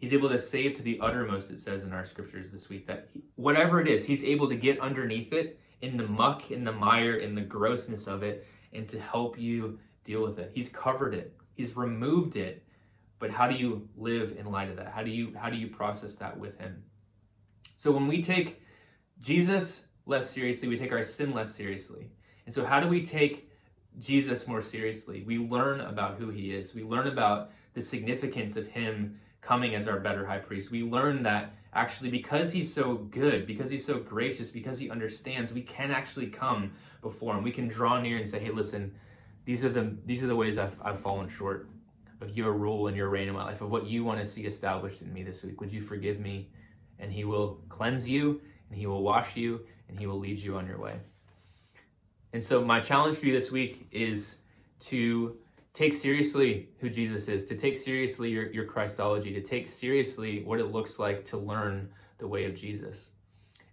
He's 0.00 0.14
able 0.14 0.30
to 0.30 0.38
save 0.38 0.76
to 0.76 0.82
the 0.82 0.98
uttermost, 1.00 1.50
it 1.50 1.60
says 1.60 1.84
in 1.84 1.92
our 1.92 2.06
scriptures 2.06 2.50
this 2.50 2.68
week, 2.68 2.86
that 2.86 3.08
he, 3.12 3.22
whatever 3.36 3.80
it 3.80 3.86
is, 3.86 4.06
He's 4.06 4.24
able 4.24 4.48
to 4.48 4.56
get 4.56 4.80
underneath 4.80 5.32
it 5.32 5.60
in 5.82 5.96
the 5.96 6.06
muck, 6.06 6.50
in 6.50 6.64
the 6.64 6.72
mire, 6.72 7.16
in 7.16 7.34
the 7.34 7.42
grossness 7.42 8.06
of 8.06 8.22
it, 8.22 8.46
and 8.72 8.88
to 8.88 8.98
help 8.98 9.38
you 9.38 9.78
deal 10.04 10.22
with 10.22 10.38
it. 10.38 10.52
He's 10.54 10.70
covered 10.70 11.14
it, 11.14 11.36
He's 11.54 11.76
removed 11.76 12.36
it. 12.36 12.64
But 13.18 13.30
how 13.30 13.46
do 13.46 13.54
you 13.54 13.86
live 13.98 14.34
in 14.38 14.46
light 14.46 14.70
of 14.70 14.76
that? 14.76 14.92
How 14.94 15.02
do 15.02 15.10
you 15.10 15.36
how 15.38 15.50
do 15.50 15.56
you 15.56 15.68
process 15.68 16.14
that 16.14 16.38
with 16.38 16.58
him? 16.58 16.84
So 17.76 17.92
when 17.92 18.08
we 18.08 18.22
take 18.22 18.62
Jesus 19.20 19.84
less 20.06 20.30
seriously, 20.30 20.68
we 20.68 20.78
take 20.78 20.92
our 20.92 21.04
sin 21.04 21.34
less 21.34 21.54
seriously. 21.54 22.08
And 22.46 22.54
so, 22.54 22.64
how 22.64 22.80
do 22.80 22.88
we 22.88 23.04
take 23.04 23.50
Jesus 23.98 24.46
more 24.48 24.62
seriously? 24.62 25.22
We 25.26 25.38
learn 25.38 25.80
about 25.80 26.18
who 26.18 26.30
he 26.30 26.52
is, 26.52 26.74
we 26.74 26.82
learn 26.82 27.06
about 27.06 27.52
the 27.74 27.82
significance 27.82 28.56
of 28.56 28.68
him 28.68 29.20
coming 29.40 29.74
as 29.74 29.88
our 29.88 29.98
better 29.98 30.26
high 30.26 30.38
priest. 30.38 30.70
We 30.70 30.82
learn 30.82 31.22
that 31.24 31.54
actually, 31.72 32.10
because 32.10 32.52
he's 32.52 32.72
so 32.72 32.94
good, 32.94 33.46
because 33.46 33.70
he's 33.70 33.86
so 33.86 33.98
gracious, 33.98 34.50
because 34.50 34.78
he 34.78 34.90
understands, 34.90 35.52
we 35.52 35.62
can 35.62 35.90
actually 35.90 36.26
come 36.26 36.72
before 37.00 37.36
him. 37.36 37.44
We 37.44 37.52
can 37.52 37.68
draw 37.68 38.00
near 38.00 38.18
and 38.18 38.28
say, 38.28 38.40
hey, 38.40 38.50
listen, 38.50 38.94
these 39.44 39.64
are 39.64 39.68
the 39.68 39.96
these 40.04 40.22
are 40.22 40.26
the 40.26 40.36
ways 40.36 40.58
I've, 40.58 40.78
I've 40.82 41.00
fallen 41.00 41.28
short 41.28 41.68
of 42.20 42.36
your 42.36 42.52
rule 42.52 42.86
and 42.86 42.96
your 42.96 43.08
reign 43.08 43.28
in 43.28 43.34
my 43.34 43.44
life, 43.44 43.60
of 43.60 43.70
what 43.70 43.86
you 43.86 44.04
want 44.04 44.20
to 44.20 44.26
see 44.26 44.42
established 44.42 45.00
in 45.00 45.12
me 45.12 45.22
this 45.22 45.42
week. 45.42 45.60
Would 45.60 45.72
you 45.72 45.80
forgive 45.80 46.20
me? 46.20 46.50
And 46.98 47.10
he 47.10 47.24
will 47.24 47.62
cleanse 47.70 48.06
you 48.08 48.42
and 48.68 48.78
he 48.78 48.86
will 48.86 49.02
wash 49.02 49.36
you 49.36 49.60
and 49.88 49.98
he 49.98 50.06
will 50.06 50.18
lead 50.18 50.38
you 50.38 50.56
on 50.56 50.66
your 50.66 50.78
way. 50.78 50.96
And 52.32 52.44
so, 52.44 52.62
my 52.62 52.80
challenge 52.80 53.16
for 53.16 53.26
you 53.26 53.32
this 53.32 53.50
week 53.50 53.88
is 53.90 54.36
to 54.80 55.36
take 55.72 55.94
seriously 55.94 56.68
who 56.78 56.90
Jesus 56.90 57.28
is, 57.28 57.44
to 57.46 57.56
take 57.56 57.78
seriously 57.78 58.30
your, 58.30 58.50
your 58.52 58.64
Christology, 58.64 59.32
to 59.34 59.42
take 59.42 59.68
seriously 59.68 60.42
what 60.44 60.60
it 60.60 60.72
looks 60.72 60.98
like 60.98 61.24
to 61.26 61.38
learn 61.38 61.90
the 62.18 62.26
way 62.26 62.44
of 62.44 62.54
Jesus. 62.54 63.10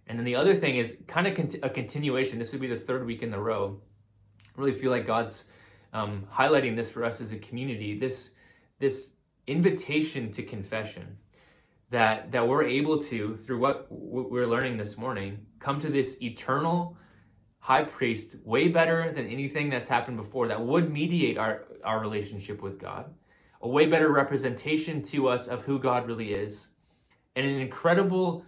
And 0.06 0.18
then 0.18 0.24
the 0.24 0.36
other 0.36 0.56
thing 0.56 0.76
is 0.76 0.96
kind 1.06 1.26
of 1.26 1.34
cont- 1.34 1.62
a 1.62 1.68
continuation. 1.68 2.38
This 2.38 2.52
would 2.52 2.60
be 2.60 2.66
the 2.66 2.78
third 2.78 3.04
week 3.04 3.22
in 3.22 3.30
the 3.30 3.40
row. 3.40 3.80
I 4.56 4.60
really 4.60 4.78
feel 4.78 4.90
like 4.90 5.06
God's 5.06 5.44
um, 5.92 6.26
highlighting 6.32 6.76
this 6.76 6.90
for 6.90 7.04
us 7.04 7.20
as 7.20 7.32
a 7.32 7.38
community. 7.38 7.98
This 7.98 8.30
this 8.78 9.14
invitation 9.46 10.30
to 10.32 10.42
confession 10.42 11.18
that 11.90 12.32
that 12.32 12.46
we're 12.46 12.64
able 12.64 13.02
to 13.02 13.36
through 13.36 13.58
what 13.58 13.86
we're 13.90 14.46
learning 14.46 14.76
this 14.76 14.96
morning 14.96 15.46
come 15.58 15.80
to 15.80 15.88
this 15.88 16.20
eternal 16.22 16.96
high 17.60 17.84
priest 17.84 18.36
way 18.44 18.68
better 18.68 19.12
than 19.12 19.26
anything 19.26 19.68
that's 19.70 19.88
happened 19.88 20.16
before 20.16 20.48
that 20.48 20.64
would 20.64 20.92
mediate 20.92 21.38
our 21.38 21.64
our 21.84 22.00
relationship 22.00 22.62
with 22.62 22.78
God. 22.78 23.14
A 23.60 23.68
way 23.68 23.86
better 23.86 24.10
representation 24.10 25.02
to 25.04 25.28
us 25.28 25.48
of 25.48 25.62
who 25.62 25.78
God 25.78 26.06
really 26.06 26.32
is. 26.32 26.68
And 27.34 27.46
an 27.46 27.60
incredible 27.60 28.44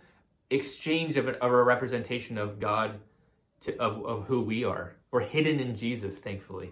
exchange 0.51 1.17
of, 1.17 1.29
a, 1.29 1.33
of 1.43 1.51
a 1.51 1.63
representation 1.63 2.39
of 2.39 2.59
God 2.61 3.01
to, 3.63 3.77
of, 3.79 4.05
of 4.05 4.27
who 4.27 4.41
we 4.41 4.65
are. 4.65 4.97
We're 5.11 5.21
hidden 5.21 5.61
in 5.61 5.77
Jesus 5.77 6.19
thankfully. 6.19 6.71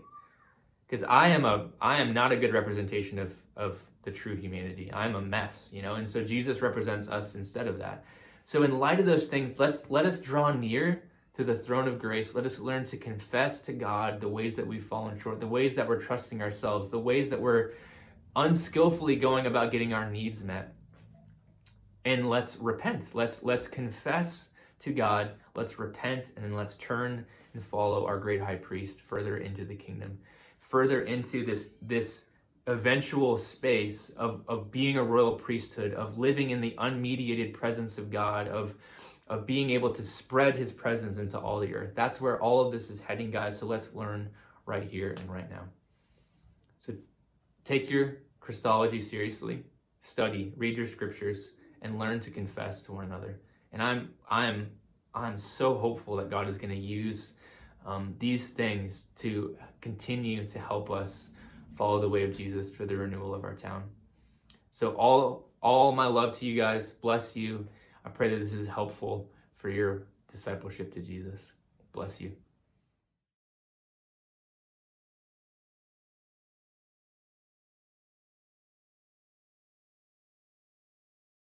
Because 0.86 1.04
I 1.04 1.28
am 1.28 1.44
a 1.44 1.68
I 1.80 1.98
am 1.98 2.14
not 2.14 2.32
a 2.32 2.36
good 2.36 2.52
representation 2.52 3.18
of 3.18 3.34
of 3.56 3.80
the 4.04 4.10
true 4.10 4.36
humanity. 4.36 4.90
I'm 4.92 5.14
a 5.14 5.20
mess, 5.20 5.68
you 5.72 5.82
know, 5.82 5.96
and 5.96 6.08
so 6.08 6.24
Jesus 6.24 6.62
represents 6.62 7.08
us 7.08 7.34
instead 7.34 7.66
of 7.66 7.78
that. 7.78 8.04
So 8.44 8.62
in 8.62 8.78
light 8.78 9.00
of 9.00 9.06
those 9.06 9.26
things, 9.26 9.58
let's 9.58 9.90
let 9.90 10.06
us 10.06 10.20
draw 10.20 10.52
near 10.52 11.02
to 11.38 11.44
the 11.44 11.54
throne 11.54 11.86
of 11.86 12.00
grace. 12.00 12.34
Let 12.34 12.46
us 12.46 12.58
learn 12.58 12.84
to 12.86 12.96
confess 12.96 13.60
to 13.62 13.72
God 13.72 14.20
the 14.20 14.28
ways 14.28 14.56
that 14.56 14.66
we've 14.66 14.84
fallen 14.84 15.20
short, 15.20 15.38
the 15.38 15.46
ways 15.46 15.76
that 15.76 15.88
we're 15.88 16.02
trusting 16.02 16.42
ourselves, 16.42 16.90
the 16.90 16.98
ways 16.98 17.30
that 17.30 17.40
we're 17.40 17.74
unskillfully 18.34 19.14
going 19.14 19.46
about 19.46 19.70
getting 19.70 19.92
our 19.92 20.10
needs 20.10 20.42
met. 20.42 20.74
And 22.04 22.28
let's 22.28 22.56
repent. 22.56 23.14
Let's 23.14 23.44
let's 23.44 23.68
confess 23.68 24.48
to 24.80 24.92
God. 24.92 25.30
Let's 25.54 25.78
repent 25.78 26.32
and 26.34 26.44
then 26.44 26.54
let's 26.54 26.76
turn 26.76 27.24
and 27.54 27.64
follow 27.64 28.04
our 28.04 28.18
great 28.18 28.40
high 28.40 28.56
priest 28.56 29.00
further 29.00 29.36
into 29.36 29.64
the 29.64 29.76
kingdom, 29.76 30.18
further 30.58 31.02
into 31.02 31.46
this 31.46 31.70
this 31.80 32.24
eventual 32.66 33.38
space 33.38 34.10
of, 34.10 34.42
of 34.48 34.72
being 34.72 34.98
a 34.98 35.04
royal 35.04 35.36
priesthood, 35.36 35.94
of 35.94 36.18
living 36.18 36.50
in 36.50 36.60
the 36.60 36.74
unmediated 36.78 37.54
presence 37.54 37.96
of 37.96 38.10
God, 38.10 38.46
of, 38.46 38.74
of 39.28 39.46
being 39.46 39.70
able 39.70 39.92
to 39.94 40.02
spread 40.02 40.56
his 40.56 40.72
presence 40.72 41.18
into 41.18 41.38
all 41.38 41.60
the 41.60 41.74
earth. 41.74 41.92
That's 41.94 42.20
where 42.20 42.40
all 42.40 42.64
of 42.64 42.72
this 42.72 42.90
is 42.90 43.00
heading, 43.00 43.30
guys. 43.30 43.58
So 43.58 43.66
let's 43.66 43.94
learn 43.94 44.30
right 44.64 44.82
here 44.82 45.14
and 45.18 45.30
right 45.30 45.48
now. 45.50 45.64
So 46.78 46.94
take 47.64 47.90
your 47.90 48.18
Christology 48.40 49.00
seriously, 49.00 49.64
study, 50.00 50.52
read 50.56 50.76
your 50.76 50.86
scriptures, 50.86 51.50
and 51.82 51.98
learn 51.98 52.20
to 52.20 52.30
confess 52.30 52.82
to 52.84 52.92
one 52.92 53.04
another. 53.04 53.40
And 53.72 53.82
I'm 53.82 54.10
I'm 54.30 54.70
I'm 55.14 55.38
so 55.38 55.76
hopeful 55.76 56.16
that 56.16 56.30
God 56.30 56.48
is 56.48 56.56
going 56.56 56.74
to 56.74 56.80
use 56.80 57.34
um, 57.84 58.14
these 58.18 58.48
things 58.48 59.06
to 59.16 59.56
continue 59.80 60.46
to 60.48 60.58
help 60.58 60.90
us 60.90 61.28
follow 61.76 62.00
the 62.00 62.08
way 62.08 62.24
of 62.24 62.36
Jesus 62.36 62.70
for 62.70 62.86
the 62.86 62.96
renewal 62.96 63.34
of 63.34 63.44
our 63.44 63.54
town. 63.54 63.84
So 64.72 64.92
all 64.94 65.50
all 65.60 65.92
my 65.92 66.06
love 66.06 66.38
to 66.38 66.46
you 66.46 66.56
guys. 66.56 66.92
Bless 66.92 67.36
you. 67.36 67.68
I 68.08 68.10
pray 68.10 68.30
that 68.30 68.38
this 68.38 68.54
is 68.54 68.66
helpful 68.66 69.28
for 69.58 69.68
your 69.68 70.04
discipleship 70.32 70.94
to 70.94 71.00
Jesus. 71.00 71.52
Bless 71.92 72.22
you. 72.22 72.32